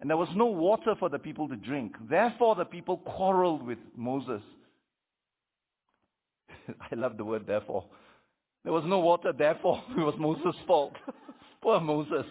[0.00, 1.94] and there was no water for the people to drink.
[2.08, 4.40] Therefore, the people quarreled with Moses.
[6.68, 7.84] I love the word therefore.
[8.64, 10.94] There was no water, therefore, it was Moses' fault.
[11.62, 12.24] Poor Moses.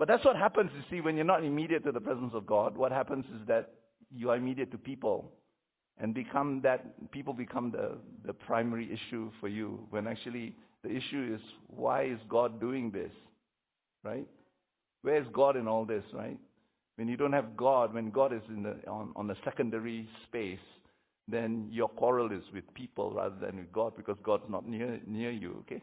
[0.00, 2.74] But that's what happens, you see, when you're not immediate to the presence of God.
[2.74, 3.74] What happens is that
[4.10, 5.30] you are immediate to people.
[5.98, 9.86] And become that, people become the, the primary issue for you.
[9.90, 13.10] When actually the issue is, why is God doing this?
[14.02, 14.26] Right?
[15.02, 16.38] Where's God in all this, right?
[16.96, 20.58] When you don't have God, when God is in the, on, on the secondary space,
[21.28, 25.30] then your quarrel is with people rather than with God because God's not near, near
[25.30, 25.82] you, okay?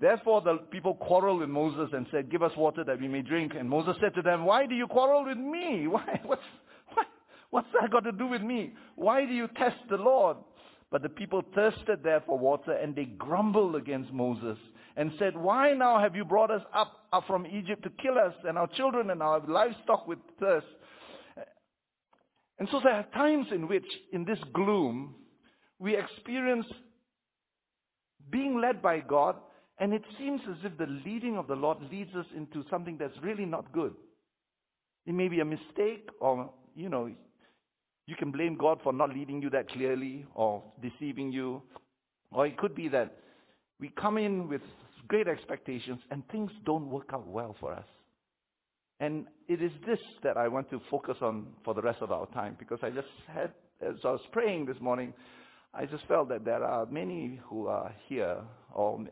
[0.00, 3.52] Therefore the people quarreled with Moses and said, give us water that we may drink.
[3.58, 5.86] And Moses said to them, why do you quarrel with me?
[5.90, 6.42] Why, what's,
[6.94, 7.06] what,
[7.50, 8.72] what's that got to do with me?
[8.96, 10.38] Why do you test the Lord?
[10.90, 14.58] But the people thirsted there for water and they grumbled against Moses
[14.96, 18.34] and said, Why now have you brought us up, up from Egypt to kill us
[18.44, 20.66] and our children and our livestock with thirst?
[22.58, 25.14] And so there are times in which, in this gloom,
[25.78, 26.66] we experience
[28.30, 29.36] being led by God,
[29.80, 33.16] and it seems as if the leading of the Lord leads us into something that's
[33.22, 33.94] really not good.
[35.06, 37.10] It may be a mistake, or, you know,
[38.06, 41.62] you can blame God for not leading you that clearly or deceiving you.
[42.30, 43.16] Or it could be that
[43.80, 44.60] we come in with
[45.08, 47.86] great expectations and things don't work out well for us.
[49.00, 52.26] And it is this that I want to focus on for the rest of our
[52.26, 55.14] time because I just had, as I was praying this morning,
[55.72, 58.36] I just felt that there are many who are here,
[58.74, 59.04] or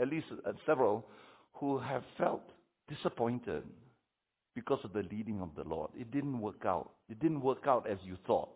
[0.00, 1.06] at least uh, several,
[1.54, 2.42] who have felt
[2.88, 3.62] disappointed
[4.54, 5.90] because of the leading of the Lord.
[5.98, 6.90] It didn't work out.
[7.08, 8.50] It didn't work out as you thought.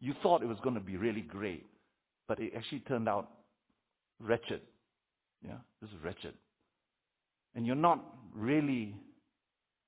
[0.00, 1.64] You thought it was going to be really great,
[2.26, 3.30] but it actually turned out
[4.18, 4.60] wretched.
[5.44, 6.34] Yeah, this is wretched.
[7.54, 8.04] And you're not
[8.34, 8.94] really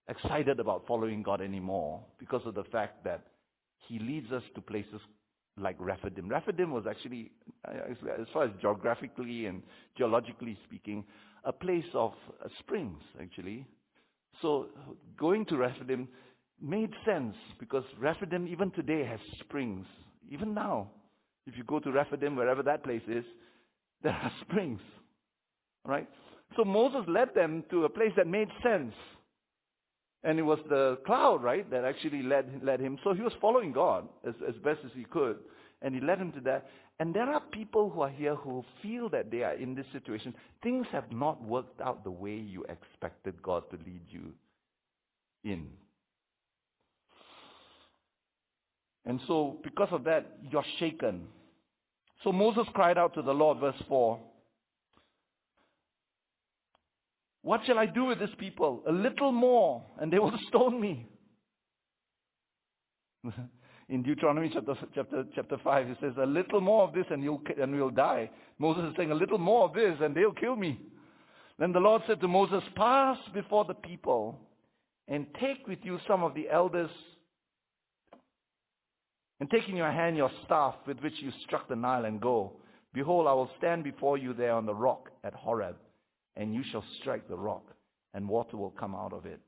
[0.08, 3.26] excited about following God anymore because of the fact that
[3.88, 5.00] He leads us to places
[5.56, 6.28] like Rephidim.
[6.28, 7.30] Rephidim was actually,
[7.66, 9.62] as far as geographically and
[9.96, 11.04] geologically speaking,
[11.44, 13.66] a place of uh, springs, actually.
[14.42, 14.66] So
[15.18, 16.08] going to Rephidim
[16.60, 19.86] made sense because Rephidim even today has springs.
[20.30, 20.90] Even now,
[21.46, 23.24] if you go to Rephidim, wherever that place is,
[24.02, 24.80] there are springs.
[25.84, 26.08] Right?
[26.56, 28.94] So Moses led them to a place that made sense.
[30.24, 32.98] And it was the cloud, right, that actually led, led him.
[33.04, 35.36] So he was following God as, as best as he could.
[35.82, 36.66] And he led him to that.
[36.98, 40.34] And there are people who are here who feel that they are in this situation.
[40.62, 44.32] Things have not worked out the way you expected God to lead you
[45.44, 45.68] in.
[49.04, 51.26] And so, because of that, you're shaken.
[52.22, 54.18] So Moses cried out to the Lord, verse 4.
[57.44, 58.82] What shall I do with this people?
[58.88, 61.06] A little more, and they will stone me.
[63.90, 67.42] In Deuteronomy chapter, chapter, chapter 5, it says, A little more of this, and, you'll,
[67.60, 68.30] and we'll die.
[68.58, 70.80] Moses is saying, A little more of this, and they'll kill me.
[71.58, 74.40] Then the Lord said to Moses, Pass before the people,
[75.06, 76.90] and take with you some of the elders,
[79.38, 82.54] and take in your hand your staff with which you struck the Nile, and go.
[82.94, 85.76] Behold, I will stand before you there on the rock at Horeb
[86.36, 87.64] and you shall strike the rock,
[88.12, 89.40] and water will come out of it.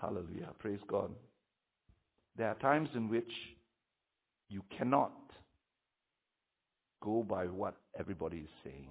[0.00, 0.50] Hallelujah.
[0.58, 1.10] Praise God.
[2.36, 3.30] There are times in which
[4.48, 5.12] you cannot
[7.02, 8.88] go by what everybody is saying.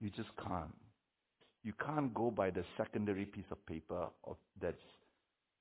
[0.00, 0.74] You just can't.
[1.64, 4.76] You can't go by the secondary piece of paper of, that's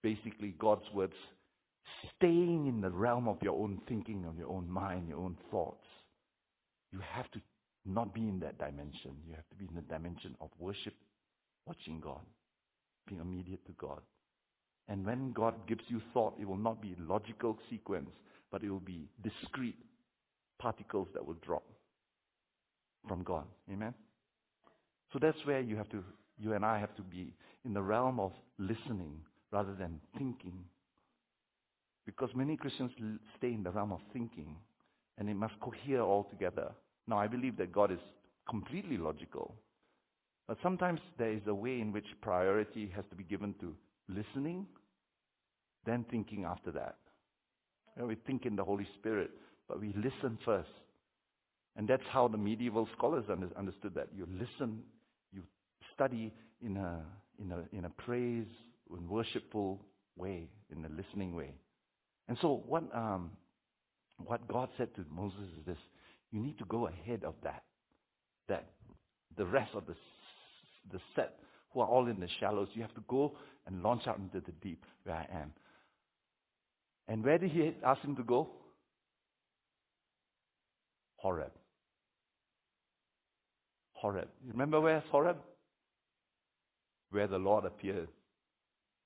[0.01, 1.14] basically God's words
[2.16, 5.86] staying in the realm of your own thinking, of your own mind, your own thoughts.
[6.91, 7.41] You have to
[7.86, 9.12] not be in that dimension.
[9.28, 10.94] You have to be in the dimension of worship,
[11.66, 12.22] watching God,
[13.08, 14.02] being immediate to God.
[14.88, 18.10] And when God gives you thought, it will not be logical sequence,
[18.52, 19.78] but it will be discrete
[20.60, 21.64] particles that will drop
[23.08, 23.46] from God.
[23.72, 23.94] Amen?
[25.12, 26.04] So that's where you have to,
[26.38, 27.34] you and I have to be
[27.66, 29.20] in the realm of listening
[29.52, 30.54] rather than thinking.
[32.06, 32.92] Because many Christians
[33.38, 34.56] stay in the realm of thinking,
[35.18, 36.72] and it must cohere all together.
[37.12, 37.99] Now, I believe that God is
[38.49, 39.53] completely logical.
[40.47, 43.76] But sometimes there is a way in which priority has to be given to
[44.07, 44.66] listening,
[45.86, 46.95] then thinking after that.
[47.95, 49.30] You know, we think in the Holy Spirit,
[49.68, 50.70] but we listen first.
[51.76, 53.26] And that's how the medieval scholars
[53.57, 54.07] understood that.
[54.16, 54.82] You listen,
[55.34, 55.43] you
[55.93, 56.32] study
[56.62, 57.03] in a,
[57.41, 58.47] in a, in a praise
[58.89, 59.82] and worshipful
[60.16, 61.55] way, in a listening way.
[62.30, 63.32] And so what, um,
[64.18, 65.78] what God said to Moses is this
[66.32, 67.64] you need to go ahead of that.
[68.48, 68.66] That
[69.38, 69.96] the rest of the,
[70.92, 71.38] the set
[71.74, 73.34] who are all in the shallows, you have to go
[73.68, 75.54] and launch out into the deep where I am.
[77.08, 78.50] And where did he ask him to go?
[81.18, 81.52] Horeb.
[83.94, 84.28] Horeb.
[84.48, 85.38] Remember where's Horeb?
[87.12, 88.08] Where the Lord appeared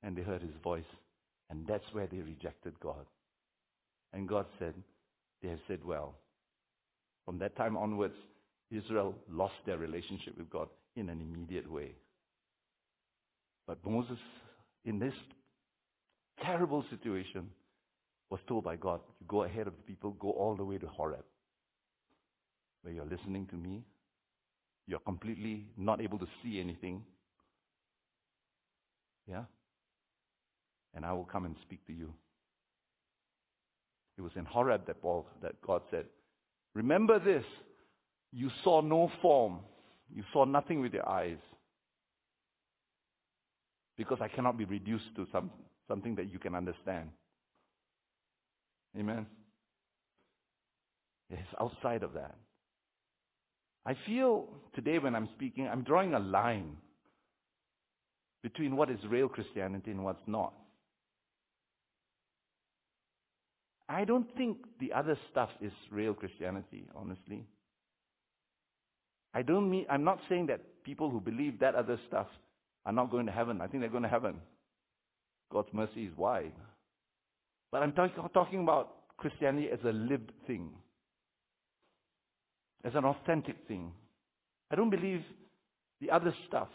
[0.03, 0.83] and they heard his voice.
[1.49, 3.05] And that's where they rejected God.
[4.13, 4.73] And God said,
[5.41, 6.15] they have said, well,
[7.25, 8.15] from that time onwards,
[8.71, 11.91] Israel lost their relationship with God in an immediate way.
[13.67, 14.19] But Moses,
[14.85, 15.13] in this
[16.43, 17.49] terrible situation,
[18.29, 20.87] was told by God, you go ahead of the people, go all the way to
[20.87, 21.23] Horeb,
[22.81, 23.83] where you're listening to me.
[24.87, 27.03] You're completely not able to see anything.
[29.27, 29.45] Yeah?
[30.93, 32.13] And I will come and speak to you.
[34.17, 36.05] It was in Horeb that Paul, that God said,
[36.75, 37.45] Remember this.
[38.31, 39.59] You saw no form.
[40.13, 41.37] You saw nothing with your eyes.
[43.97, 45.49] Because I cannot be reduced to some
[45.87, 47.09] something that you can understand.
[48.97, 49.25] Amen.
[51.29, 52.35] It's outside of that.
[53.85, 56.77] I feel today when I'm speaking, I'm drawing a line
[58.41, 60.53] between what is real Christianity and what's not.
[63.87, 67.45] I don't think the other stuff is real Christianity, honestly.
[69.33, 72.27] I don't mean, I'm not saying that people who believe that other stuff
[72.85, 73.61] are not going to heaven.
[73.61, 74.35] I think they're going to heaven.
[75.51, 76.53] God's mercy is wide.
[77.71, 80.69] But I'm talk, talking about Christianity as a lived thing,
[82.83, 83.91] as an authentic thing.
[84.71, 85.21] I don't believe
[86.01, 86.69] the other stuff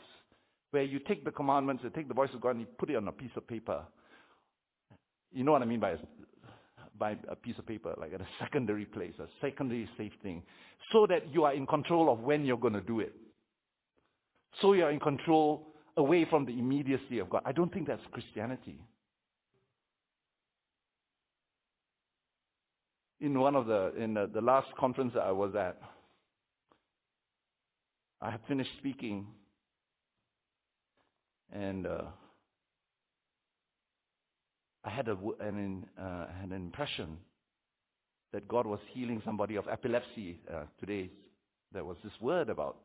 [0.71, 2.97] where you take the commandments, you take the voice of God and you put it
[2.97, 3.83] on a piece of paper.
[5.33, 5.97] You know what I mean by
[7.01, 10.45] by a piece of paper, like at a secondary place, a secondary safe thing,
[10.93, 13.13] so that you are in control of when you're going to do it.
[14.61, 17.43] So you're in control away from the immediacy of God.
[17.45, 18.79] I don't think that's Christianity.
[23.21, 25.81] In one of the, in the, the last conference that I was at,
[28.23, 29.27] I had finished speaking
[31.53, 32.03] and uh,
[34.85, 37.19] I had a, an, uh, an impression
[38.33, 41.11] that God was healing somebody of epilepsy uh, today.
[41.73, 42.77] There was this word about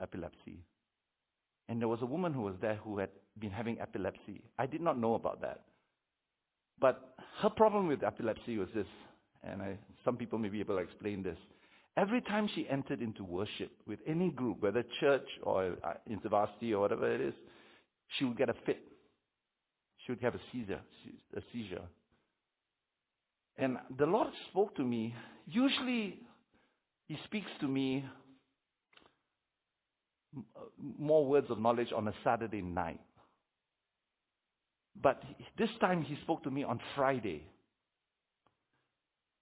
[0.00, 0.60] epilepsy.
[1.68, 4.42] And there was a woman who was there who had been having epilepsy.
[4.58, 5.62] I did not know about that.
[6.80, 8.86] But her problem with epilepsy was this,
[9.42, 11.38] and I, some people may be able to explain this.
[11.96, 16.80] Every time she entered into worship with any group, whether church or uh, InterVarsity or
[16.80, 17.34] whatever it is,
[18.18, 18.78] she would get a fit.
[20.06, 20.80] She would have a seizure,
[21.36, 21.82] a seizure.
[23.58, 25.14] And the Lord spoke to me.
[25.46, 26.20] Usually,
[27.08, 28.04] He speaks to me
[30.98, 33.00] more words of knowledge on a Saturday night.
[35.02, 35.22] But
[35.58, 37.44] this time He spoke to me on Friday.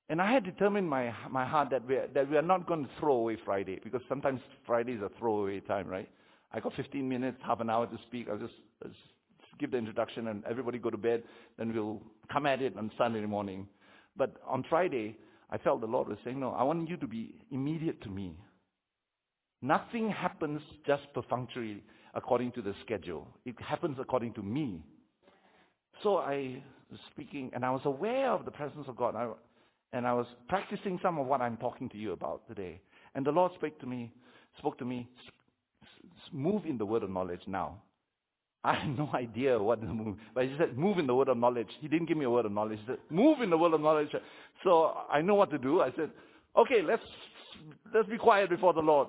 [0.09, 2.85] And I had determined my, my heart that we, are, that we are not going
[2.85, 6.09] to throw away Friday, because sometimes Friday is a throwaway time, right?
[6.53, 8.29] I got 15 minutes, half an hour to speak.
[8.31, 8.53] I'll just,
[8.83, 9.14] I'll just
[9.59, 11.23] give the introduction and everybody go to bed.
[11.59, 12.01] Then we'll
[12.33, 13.67] come at it on Sunday morning.
[14.17, 15.17] But on Friday,
[15.51, 18.37] I felt the Lord was saying, no, I want you to be immediate to me.
[19.63, 21.83] Nothing happens just perfunctory
[22.15, 23.27] according to the schedule.
[23.45, 24.83] It happens according to me.
[26.03, 29.17] So I was speaking, and I was aware of the presence of God.
[29.17, 29.29] I,
[29.93, 32.81] and I was practicing some of what I'm talking to you about today.
[33.15, 34.13] And the Lord spoke to me,
[34.59, 35.09] spoke to me,
[36.33, 37.81] move in the word of knowledge now.
[38.67, 41.37] I had no idea what the move, but he said, move in the word of
[41.37, 41.69] knowledge.
[41.81, 42.79] He didn't give me a word of knowledge.
[42.81, 44.09] He said, move in the word of knowledge.
[44.63, 45.83] So I know what to do.
[45.83, 46.11] I said,
[46.57, 47.03] okay, let's,
[47.95, 49.09] let's be quiet before the Lord.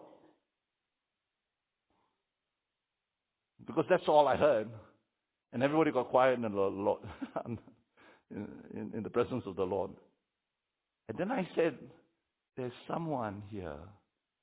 [3.66, 4.68] Because that's all I heard.
[5.54, 7.00] And everybody got quiet in the Lord,
[7.46, 7.58] in,
[8.74, 9.92] in, in the presence of the Lord.
[11.08, 11.76] And then I said,
[12.58, 13.78] there's someone here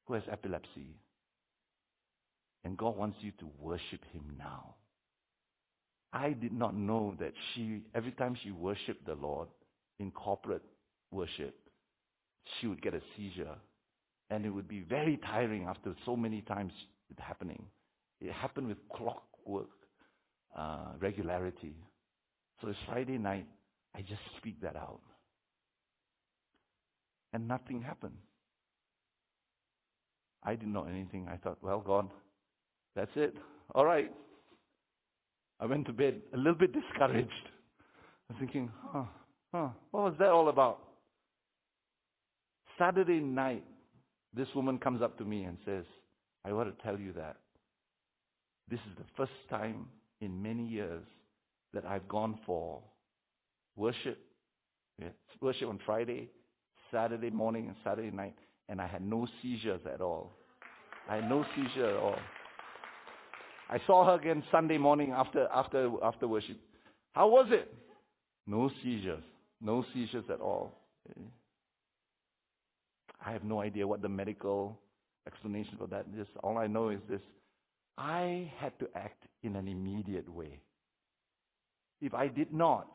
[0.07, 0.97] who has epilepsy.
[2.65, 4.77] And God wants you to worship him now.
[6.13, 9.49] I did not know that she, every time she worshiped the Lord
[9.99, 10.63] in corporate
[11.11, 11.55] worship,
[12.61, 13.55] she would get a seizure.
[14.31, 16.73] And it would be very tiring after so many times
[17.11, 17.65] it happening.
[18.21, 19.69] It happened with clockwork
[20.57, 21.75] uh, regularity.
[22.61, 23.47] So it's Friday night.
[23.95, 25.01] I just speak that out.
[27.33, 28.17] And nothing happened.
[30.43, 31.29] I didn't know anything.
[31.31, 32.11] I thought, well, God,
[32.95, 33.35] that's it.
[33.75, 34.13] All right.
[35.63, 37.31] I went to bed a little bit discouraged.
[38.29, 39.05] I was thinking, huh,
[39.55, 40.81] huh, what was that all about?
[42.77, 43.63] Saturday night,
[44.35, 45.85] this woman comes up to me and says,
[46.45, 47.37] I want to tell you that
[48.69, 49.87] this is the first time
[50.21, 51.05] in many years
[51.75, 52.81] that I've gone for
[53.77, 54.19] worship,
[54.99, 55.11] yeah,
[55.41, 56.29] worship on Friday,
[56.91, 58.35] Saturday morning and Saturday night,
[58.69, 60.33] and I had no seizures at all.
[61.09, 62.19] I had no seizure at all.
[63.73, 66.59] I saw her again Sunday morning after, after, after worship.
[67.13, 67.73] How was it?
[68.47, 69.23] No seizures.
[69.63, 70.75] No seizures at all.
[71.09, 71.23] Eh?
[73.25, 74.79] I have no idea what the medical
[75.27, 76.27] explanation for that is.
[76.43, 77.23] All I know is this.
[77.97, 80.61] I had to act in an immediate way.
[82.03, 82.95] If I did not,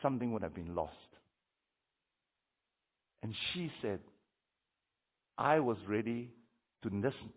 [0.00, 0.94] something would have been lost.
[3.24, 3.98] And she said,
[5.36, 6.30] I was ready
[6.84, 7.32] to listen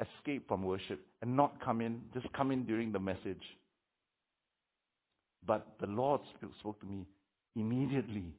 [0.00, 3.42] escape from worship and not come in, just come in during the message.
[5.46, 6.20] But the Lord
[6.60, 7.06] spoke to me
[7.54, 8.34] immediately,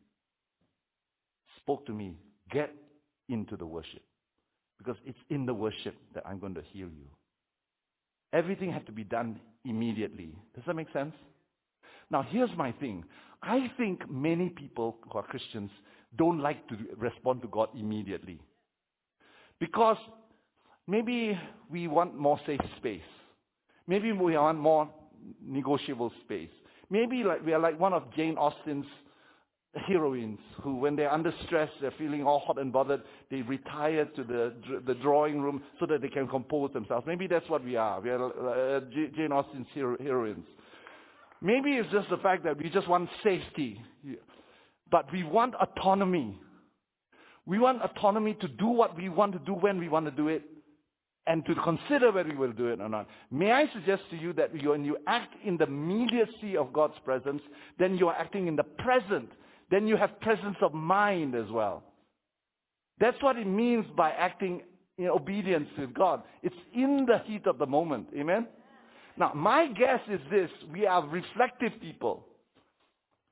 [1.58, 2.18] spoke to me,
[2.52, 2.74] get
[3.30, 4.04] into the worship.
[4.78, 7.08] Because it's in the worship that I'm going to heal you.
[8.32, 10.36] Everything had to be done immediately.
[10.54, 11.14] Does that make sense?
[12.12, 13.04] Now, here's my thing.
[13.42, 15.72] I think many people who are Christians
[16.16, 18.40] don't like to respond to God immediately.
[19.60, 19.98] Because
[20.88, 21.38] maybe
[21.70, 23.02] we want more safe space.
[23.88, 24.90] Maybe we want more
[25.46, 26.50] negotiable space.
[26.90, 28.86] Maybe like we are like one of Jane Austen's
[29.76, 34.24] heroines who, when they're under stress, they're feeling all hot and bothered, they retire to
[34.24, 34.54] the,
[34.86, 37.06] the drawing room so that they can compose themselves.
[37.06, 38.02] Maybe that's what we are.
[38.02, 38.82] We are uh,
[39.16, 40.46] Jane Austen's hero- heroines.
[41.42, 43.80] Maybe it's just the fact that we just want safety,
[44.90, 46.40] but we want autonomy.
[47.46, 50.30] We want autonomy to do what we want to do when we want to do
[50.30, 50.44] it
[51.28, 53.08] and to consider whether we will do it or not.
[53.32, 57.42] May I suggest to you that when you act in the immediacy of God's presence,
[57.78, 59.30] then you are acting in the present.
[59.70, 61.84] Then you have presence of mind as well.
[63.00, 64.62] That's what it means by acting
[64.98, 66.24] in obedience to God.
[66.42, 68.08] It's in the heat of the moment.
[68.18, 68.48] Amen?
[69.18, 70.50] Now, my guess is this.
[70.72, 72.26] We are reflective people.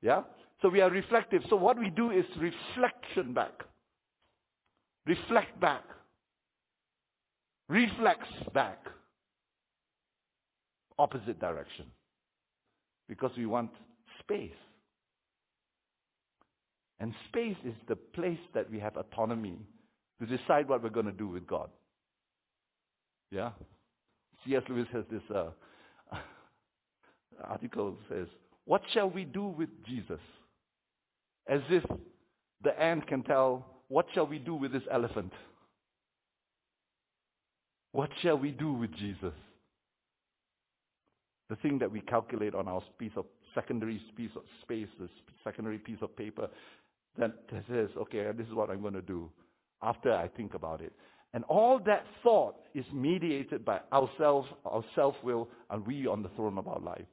[0.02, 0.22] Yeah?
[0.60, 1.42] So we are reflective.
[1.48, 3.52] So what we do is reflection back.
[5.06, 5.82] Reflect back.
[7.68, 8.20] Reflex
[8.54, 8.78] back.
[10.98, 11.86] Opposite direction.
[13.08, 13.70] Because we want
[14.20, 14.50] space.
[16.98, 19.58] And space is the place that we have autonomy
[20.20, 21.68] to decide what we're going to do with God.
[23.30, 23.50] Yeah?
[24.44, 24.62] C.S.
[24.68, 25.50] Lewis has this uh,
[27.44, 28.26] article says,
[28.64, 30.20] What shall we do with Jesus?
[31.48, 31.84] As if
[32.62, 35.32] the ant can tell, What shall we do with this elephant?
[37.96, 39.32] What shall we do with Jesus?
[41.48, 43.24] The thing that we calculate on our piece of
[43.54, 45.08] secondary piece of space, this
[45.42, 46.50] secondary piece of paper
[47.16, 47.32] that
[47.70, 49.30] says, okay, this is what I'm going to do
[49.82, 50.92] after I think about it.
[51.32, 56.58] And all that thought is mediated by ourselves, our self-will, and we on the throne
[56.58, 57.06] of our life.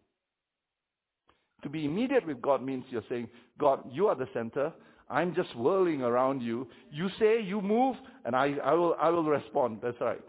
[1.62, 4.74] To be immediate with God means you're saying, God, you are the center.
[5.10, 6.68] I'm just whirling around you.
[6.92, 9.80] You say, you move, and I, I, will, I will respond.
[9.82, 10.20] That's right.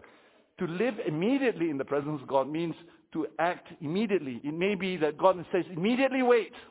[0.59, 2.75] To live immediately in the presence of God means
[3.13, 4.39] to act immediately.
[4.43, 6.53] It may be that God says, immediately wait.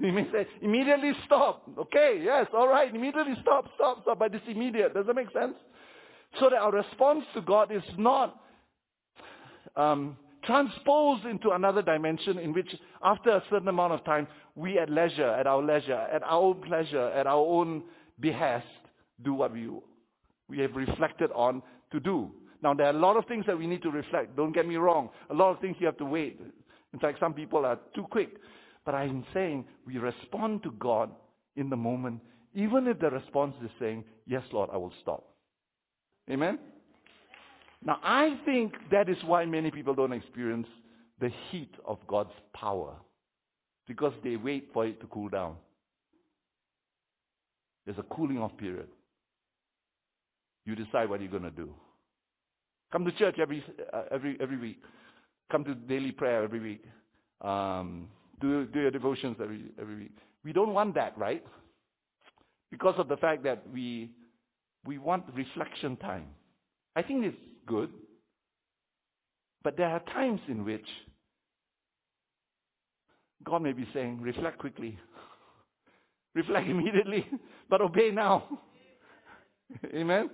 [0.00, 1.68] He may say, immediately stop.
[1.76, 4.18] Okay, yes, all right, immediately stop, stop, stop.
[4.20, 4.94] But it's immediate.
[4.94, 5.54] Does that make sense?
[6.38, 8.40] So that our response to God is not
[9.74, 14.88] um, transposed into another dimension in which, after a certain amount of time, we at
[14.88, 17.82] leisure, at our leisure, at our own pleasure, at our own
[18.20, 18.66] behest,
[19.24, 19.68] do what we,
[20.48, 21.62] we have reflected on
[21.92, 22.30] to do.
[22.62, 24.36] Now, there are a lot of things that we need to reflect.
[24.36, 25.10] Don't get me wrong.
[25.30, 26.40] A lot of things you have to wait.
[26.92, 28.36] In fact, some people are too quick.
[28.84, 31.10] But I'm saying we respond to God
[31.56, 32.20] in the moment,
[32.54, 35.24] even if the response is saying, Yes, Lord, I will stop.
[36.30, 36.58] Amen?
[37.84, 40.66] Now, I think that is why many people don't experience
[41.20, 42.94] the heat of God's power.
[43.86, 45.56] Because they wait for it to cool down.
[47.86, 48.88] There's a cooling off period.
[50.68, 51.70] You decide what you're going to do.
[52.92, 54.82] Come to church every, uh, every, every week.
[55.50, 56.84] Come to daily prayer every week.
[57.40, 58.08] Um,
[58.38, 60.16] do, do your devotions every, every week.
[60.44, 61.42] We don't want that, right?
[62.70, 64.10] Because of the fact that we,
[64.84, 66.26] we want reflection time.
[66.94, 67.88] I think it's good.
[69.64, 70.86] But there are times in which
[73.42, 74.98] God may be saying, reflect quickly.
[76.34, 77.26] reflect immediately,
[77.70, 78.44] but obey now.
[79.94, 80.28] Amen?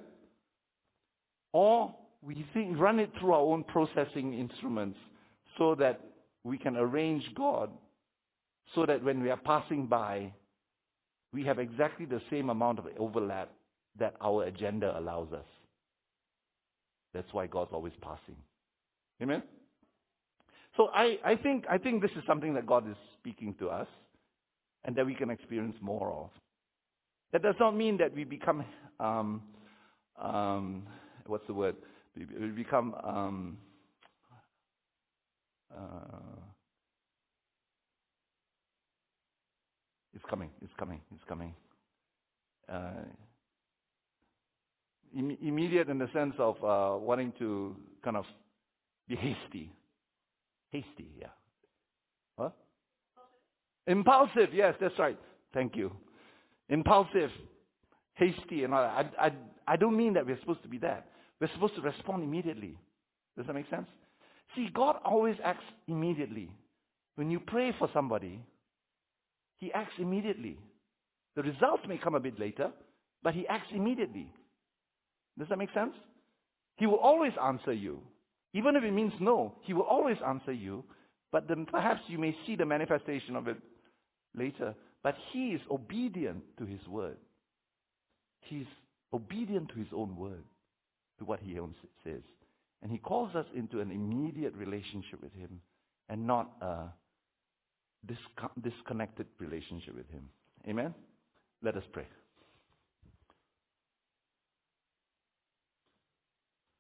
[1.54, 4.98] Or we think, run it through our own processing instruments
[5.56, 6.00] so that
[6.42, 7.70] we can arrange God
[8.74, 10.32] so that when we are passing by,
[11.32, 13.50] we have exactly the same amount of overlap
[13.98, 15.46] that our agenda allows us.
[17.12, 18.36] That's why God's always passing.
[19.22, 19.42] Amen?
[20.76, 23.86] So I, I, think, I think this is something that God is speaking to us
[24.84, 26.30] and that we can experience more of.
[27.32, 28.64] That does not mean that we become,
[28.98, 29.42] um,
[30.20, 30.82] um,
[31.26, 31.76] what's the word?
[32.16, 33.58] We become um,
[35.74, 36.44] uh,
[40.14, 40.50] It's coming.
[40.62, 41.00] It's coming.
[41.14, 41.54] It's coming.
[42.72, 43.02] Uh,
[45.16, 48.24] Im- immediate in the sense of uh, wanting to kind of
[49.08, 49.72] be hasty.
[50.70, 51.28] Hasty, yeah.
[52.38, 52.50] Huh?
[53.86, 55.18] Impulsive, yes, that's right.
[55.52, 55.92] Thank you.
[56.68, 57.30] Impulsive,
[58.14, 59.12] hasty, and all that.
[59.18, 59.32] I, I,
[59.74, 61.08] I don't mean that we're supposed to be that.
[61.44, 62.78] We're supposed to respond immediately.
[63.36, 63.84] Does that make sense?
[64.56, 66.50] See, God always acts immediately.
[67.16, 68.40] When you pray for somebody,
[69.58, 70.56] he acts immediately.
[71.36, 72.70] The results may come a bit later,
[73.22, 74.32] but he acts immediately.
[75.38, 75.92] Does that make sense?
[76.76, 78.00] He will always answer you.
[78.54, 80.82] Even if it means no, he will always answer you,
[81.30, 83.58] But then perhaps you may see the manifestation of it
[84.34, 84.74] later.
[85.02, 87.18] But he is obedient to his word.
[88.42, 88.64] He's
[89.12, 90.44] obedient to his own word,
[91.18, 92.22] to what he own says.
[92.82, 95.60] And he calls us into an immediate relationship with him
[96.08, 96.86] and not a
[98.62, 100.28] disconnected relationship with him.
[100.68, 100.94] Amen?
[101.62, 102.06] Let us pray.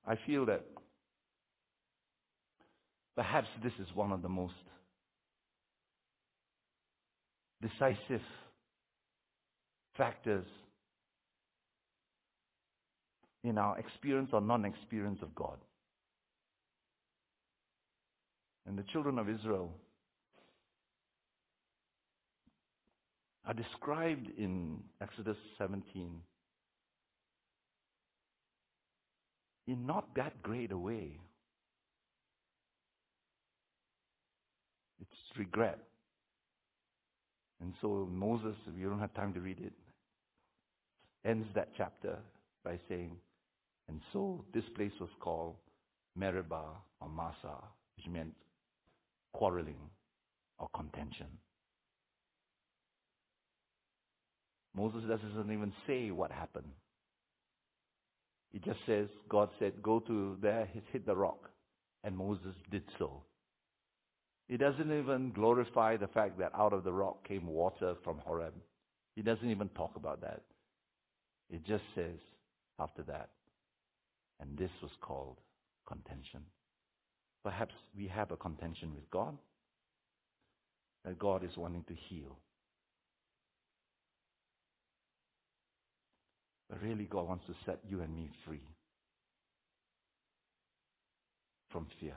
[0.06, 0.64] I feel that
[3.16, 4.52] perhaps this is one of the most
[7.62, 8.20] decisive
[9.96, 10.44] factors
[13.44, 15.58] in our experience or non experience of God.
[18.66, 19.70] And the children of Israel
[23.46, 26.22] are described in Exodus 17
[29.66, 31.18] in not that great a way.
[35.00, 35.78] It's regret.
[37.60, 39.72] And so Moses, we don't have time to read it,
[41.26, 42.18] ends that chapter
[42.64, 43.16] by saying,
[43.88, 45.56] and so this place was called
[46.16, 47.62] Meribah or Massah,
[47.96, 48.34] which meant
[49.32, 49.90] quarreling
[50.58, 51.26] or contention.
[54.76, 56.70] Moses doesn't even say what happened.
[58.52, 61.50] He just says, God said, go to there, hit the rock.
[62.02, 63.22] And Moses did so.
[64.48, 68.54] He doesn't even glorify the fact that out of the rock came water from Horeb.
[69.16, 70.42] He doesn't even talk about that.
[71.50, 72.18] It just says
[72.78, 73.30] after that,
[74.40, 75.38] and this was called
[75.86, 76.40] contention.
[77.42, 79.36] Perhaps we have a contention with God,
[81.04, 82.38] that God is wanting to heal.
[86.70, 88.66] But really, God wants to set you and me free
[91.70, 92.14] from fear.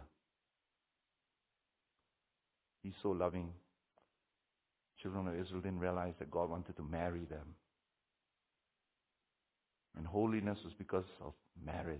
[2.84, 3.50] He's so loving.
[5.02, 7.56] Children of Israel didn't realize that God wanted to marry them.
[9.98, 11.34] And holiness was because of
[11.66, 12.00] marriage.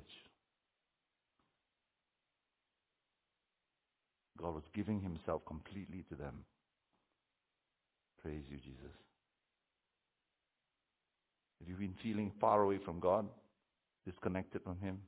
[4.38, 6.46] God was giving himself completely to them.
[8.22, 8.94] Praise you, Jesus.
[11.60, 13.28] Have you been feeling far away from God,
[14.06, 15.00] disconnected from Him?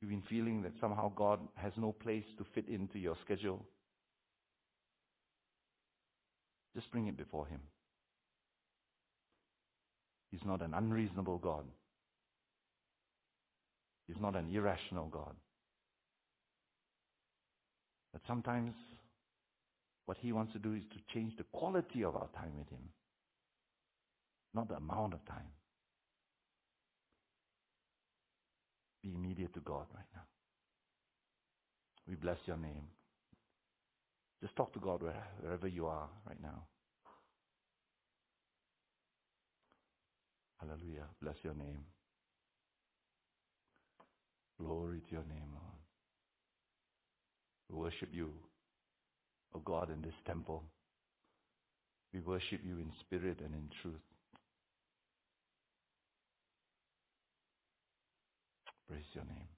[0.00, 3.66] You've been feeling that somehow God has no place to fit into your schedule?
[6.76, 7.60] Just bring it before Him.
[10.30, 11.64] He's not an unreasonable God.
[14.06, 15.34] He's not an irrational God.
[18.12, 18.72] But sometimes
[20.06, 22.88] what He wants to do is to change the quality of our time with Him,
[24.54, 25.52] not the amount of time.
[29.02, 30.22] Be immediate to God right now.
[32.08, 32.88] We bless your name.
[34.40, 35.02] Just talk to God
[35.42, 36.62] wherever you are right now.
[40.60, 41.06] Hallelujah.
[41.22, 41.84] Bless your name.
[44.60, 45.78] Glory to your name, Lord.
[47.70, 48.30] We worship you,
[49.54, 50.62] O God, in this temple.
[52.12, 54.00] We worship you in spirit and in truth.
[58.88, 59.48] Praise your name.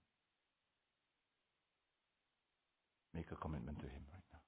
[3.15, 4.41] Make a commitment to Him right now.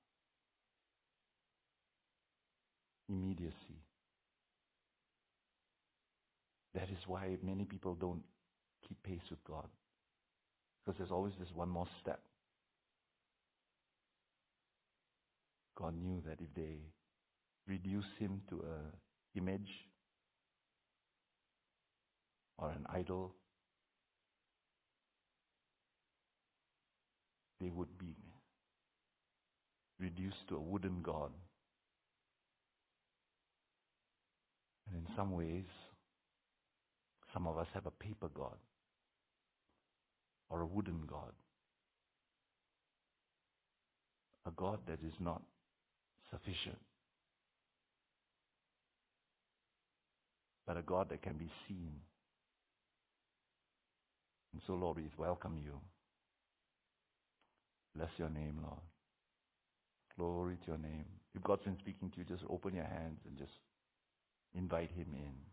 [3.15, 3.55] Immediacy.
[6.75, 8.23] That is why many people don't
[8.89, 9.69] keep pace with God.
[10.85, 12.21] Because there's always this one more step.
[15.77, 16.79] God knew that if they
[17.67, 18.93] reduce him to an
[19.37, 19.71] image
[22.59, 23.35] or an idol,
[27.61, 28.17] they would be
[30.01, 31.31] reduced to a wooden god.
[34.89, 35.65] And in some ways,
[37.33, 38.57] some of us have a paper god
[40.53, 41.33] or a wooden god.
[44.47, 45.41] A God that is not
[46.31, 46.79] sufficient,
[50.67, 51.93] but a God that can be seen.
[54.53, 55.73] And so, Lord, we welcome you.
[57.97, 58.81] Bless your name, Lord.
[60.19, 61.05] Glory to your name.
[61.35, 63.53] If God's been speaking to you, just open your hands and just
[64.55, 65.52] invite him in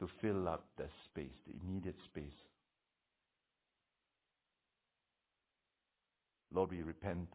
[0.00, 2.40] to fill up the space, the immediate space.
[6.52, 7.28] Lord, we repent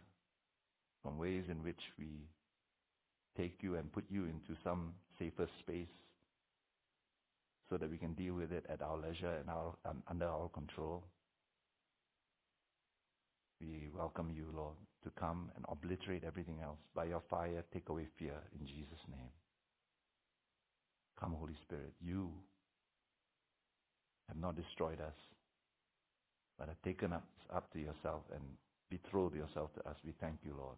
[1.01, 2.27] from ways in which we
[3.37, 5.87] take you and put you into some safer space,
[7.69, 10.49] so that we can deal with it at our leisure and our, um, under our
[10.49, 11.03] control.
[13.61, 16.79] We welcome you, Lord, to come and obliterate everything else.
[16.93, 19.29] By your fire, take away fear in Jesus' name.
[21.19, 21.93] Come, Holy Spirit.
[22.01, 22.29] You
[24.27, 25.15] have not destroyed us,
[26.57, 27.23] but have taken us
[27.53, 28.43] up to yourself and
[28.89, 29.95] betrothed yourself to us.
[30.05, 30.77] We thank you, Lord.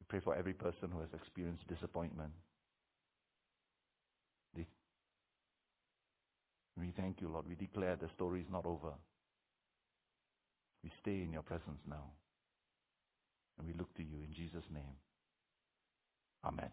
[0.00, 2.32] We pray for every person who has experienced disappointment.
[6.76, 7.46] We thank you, Lord.
[7.48, 8.90] We declare the story is not over.
[10.82, 12.10] We stay in your presence now.
[13.56, 14.96] And we look to you in Jesus' name.
[16.44, 16.70] Amen.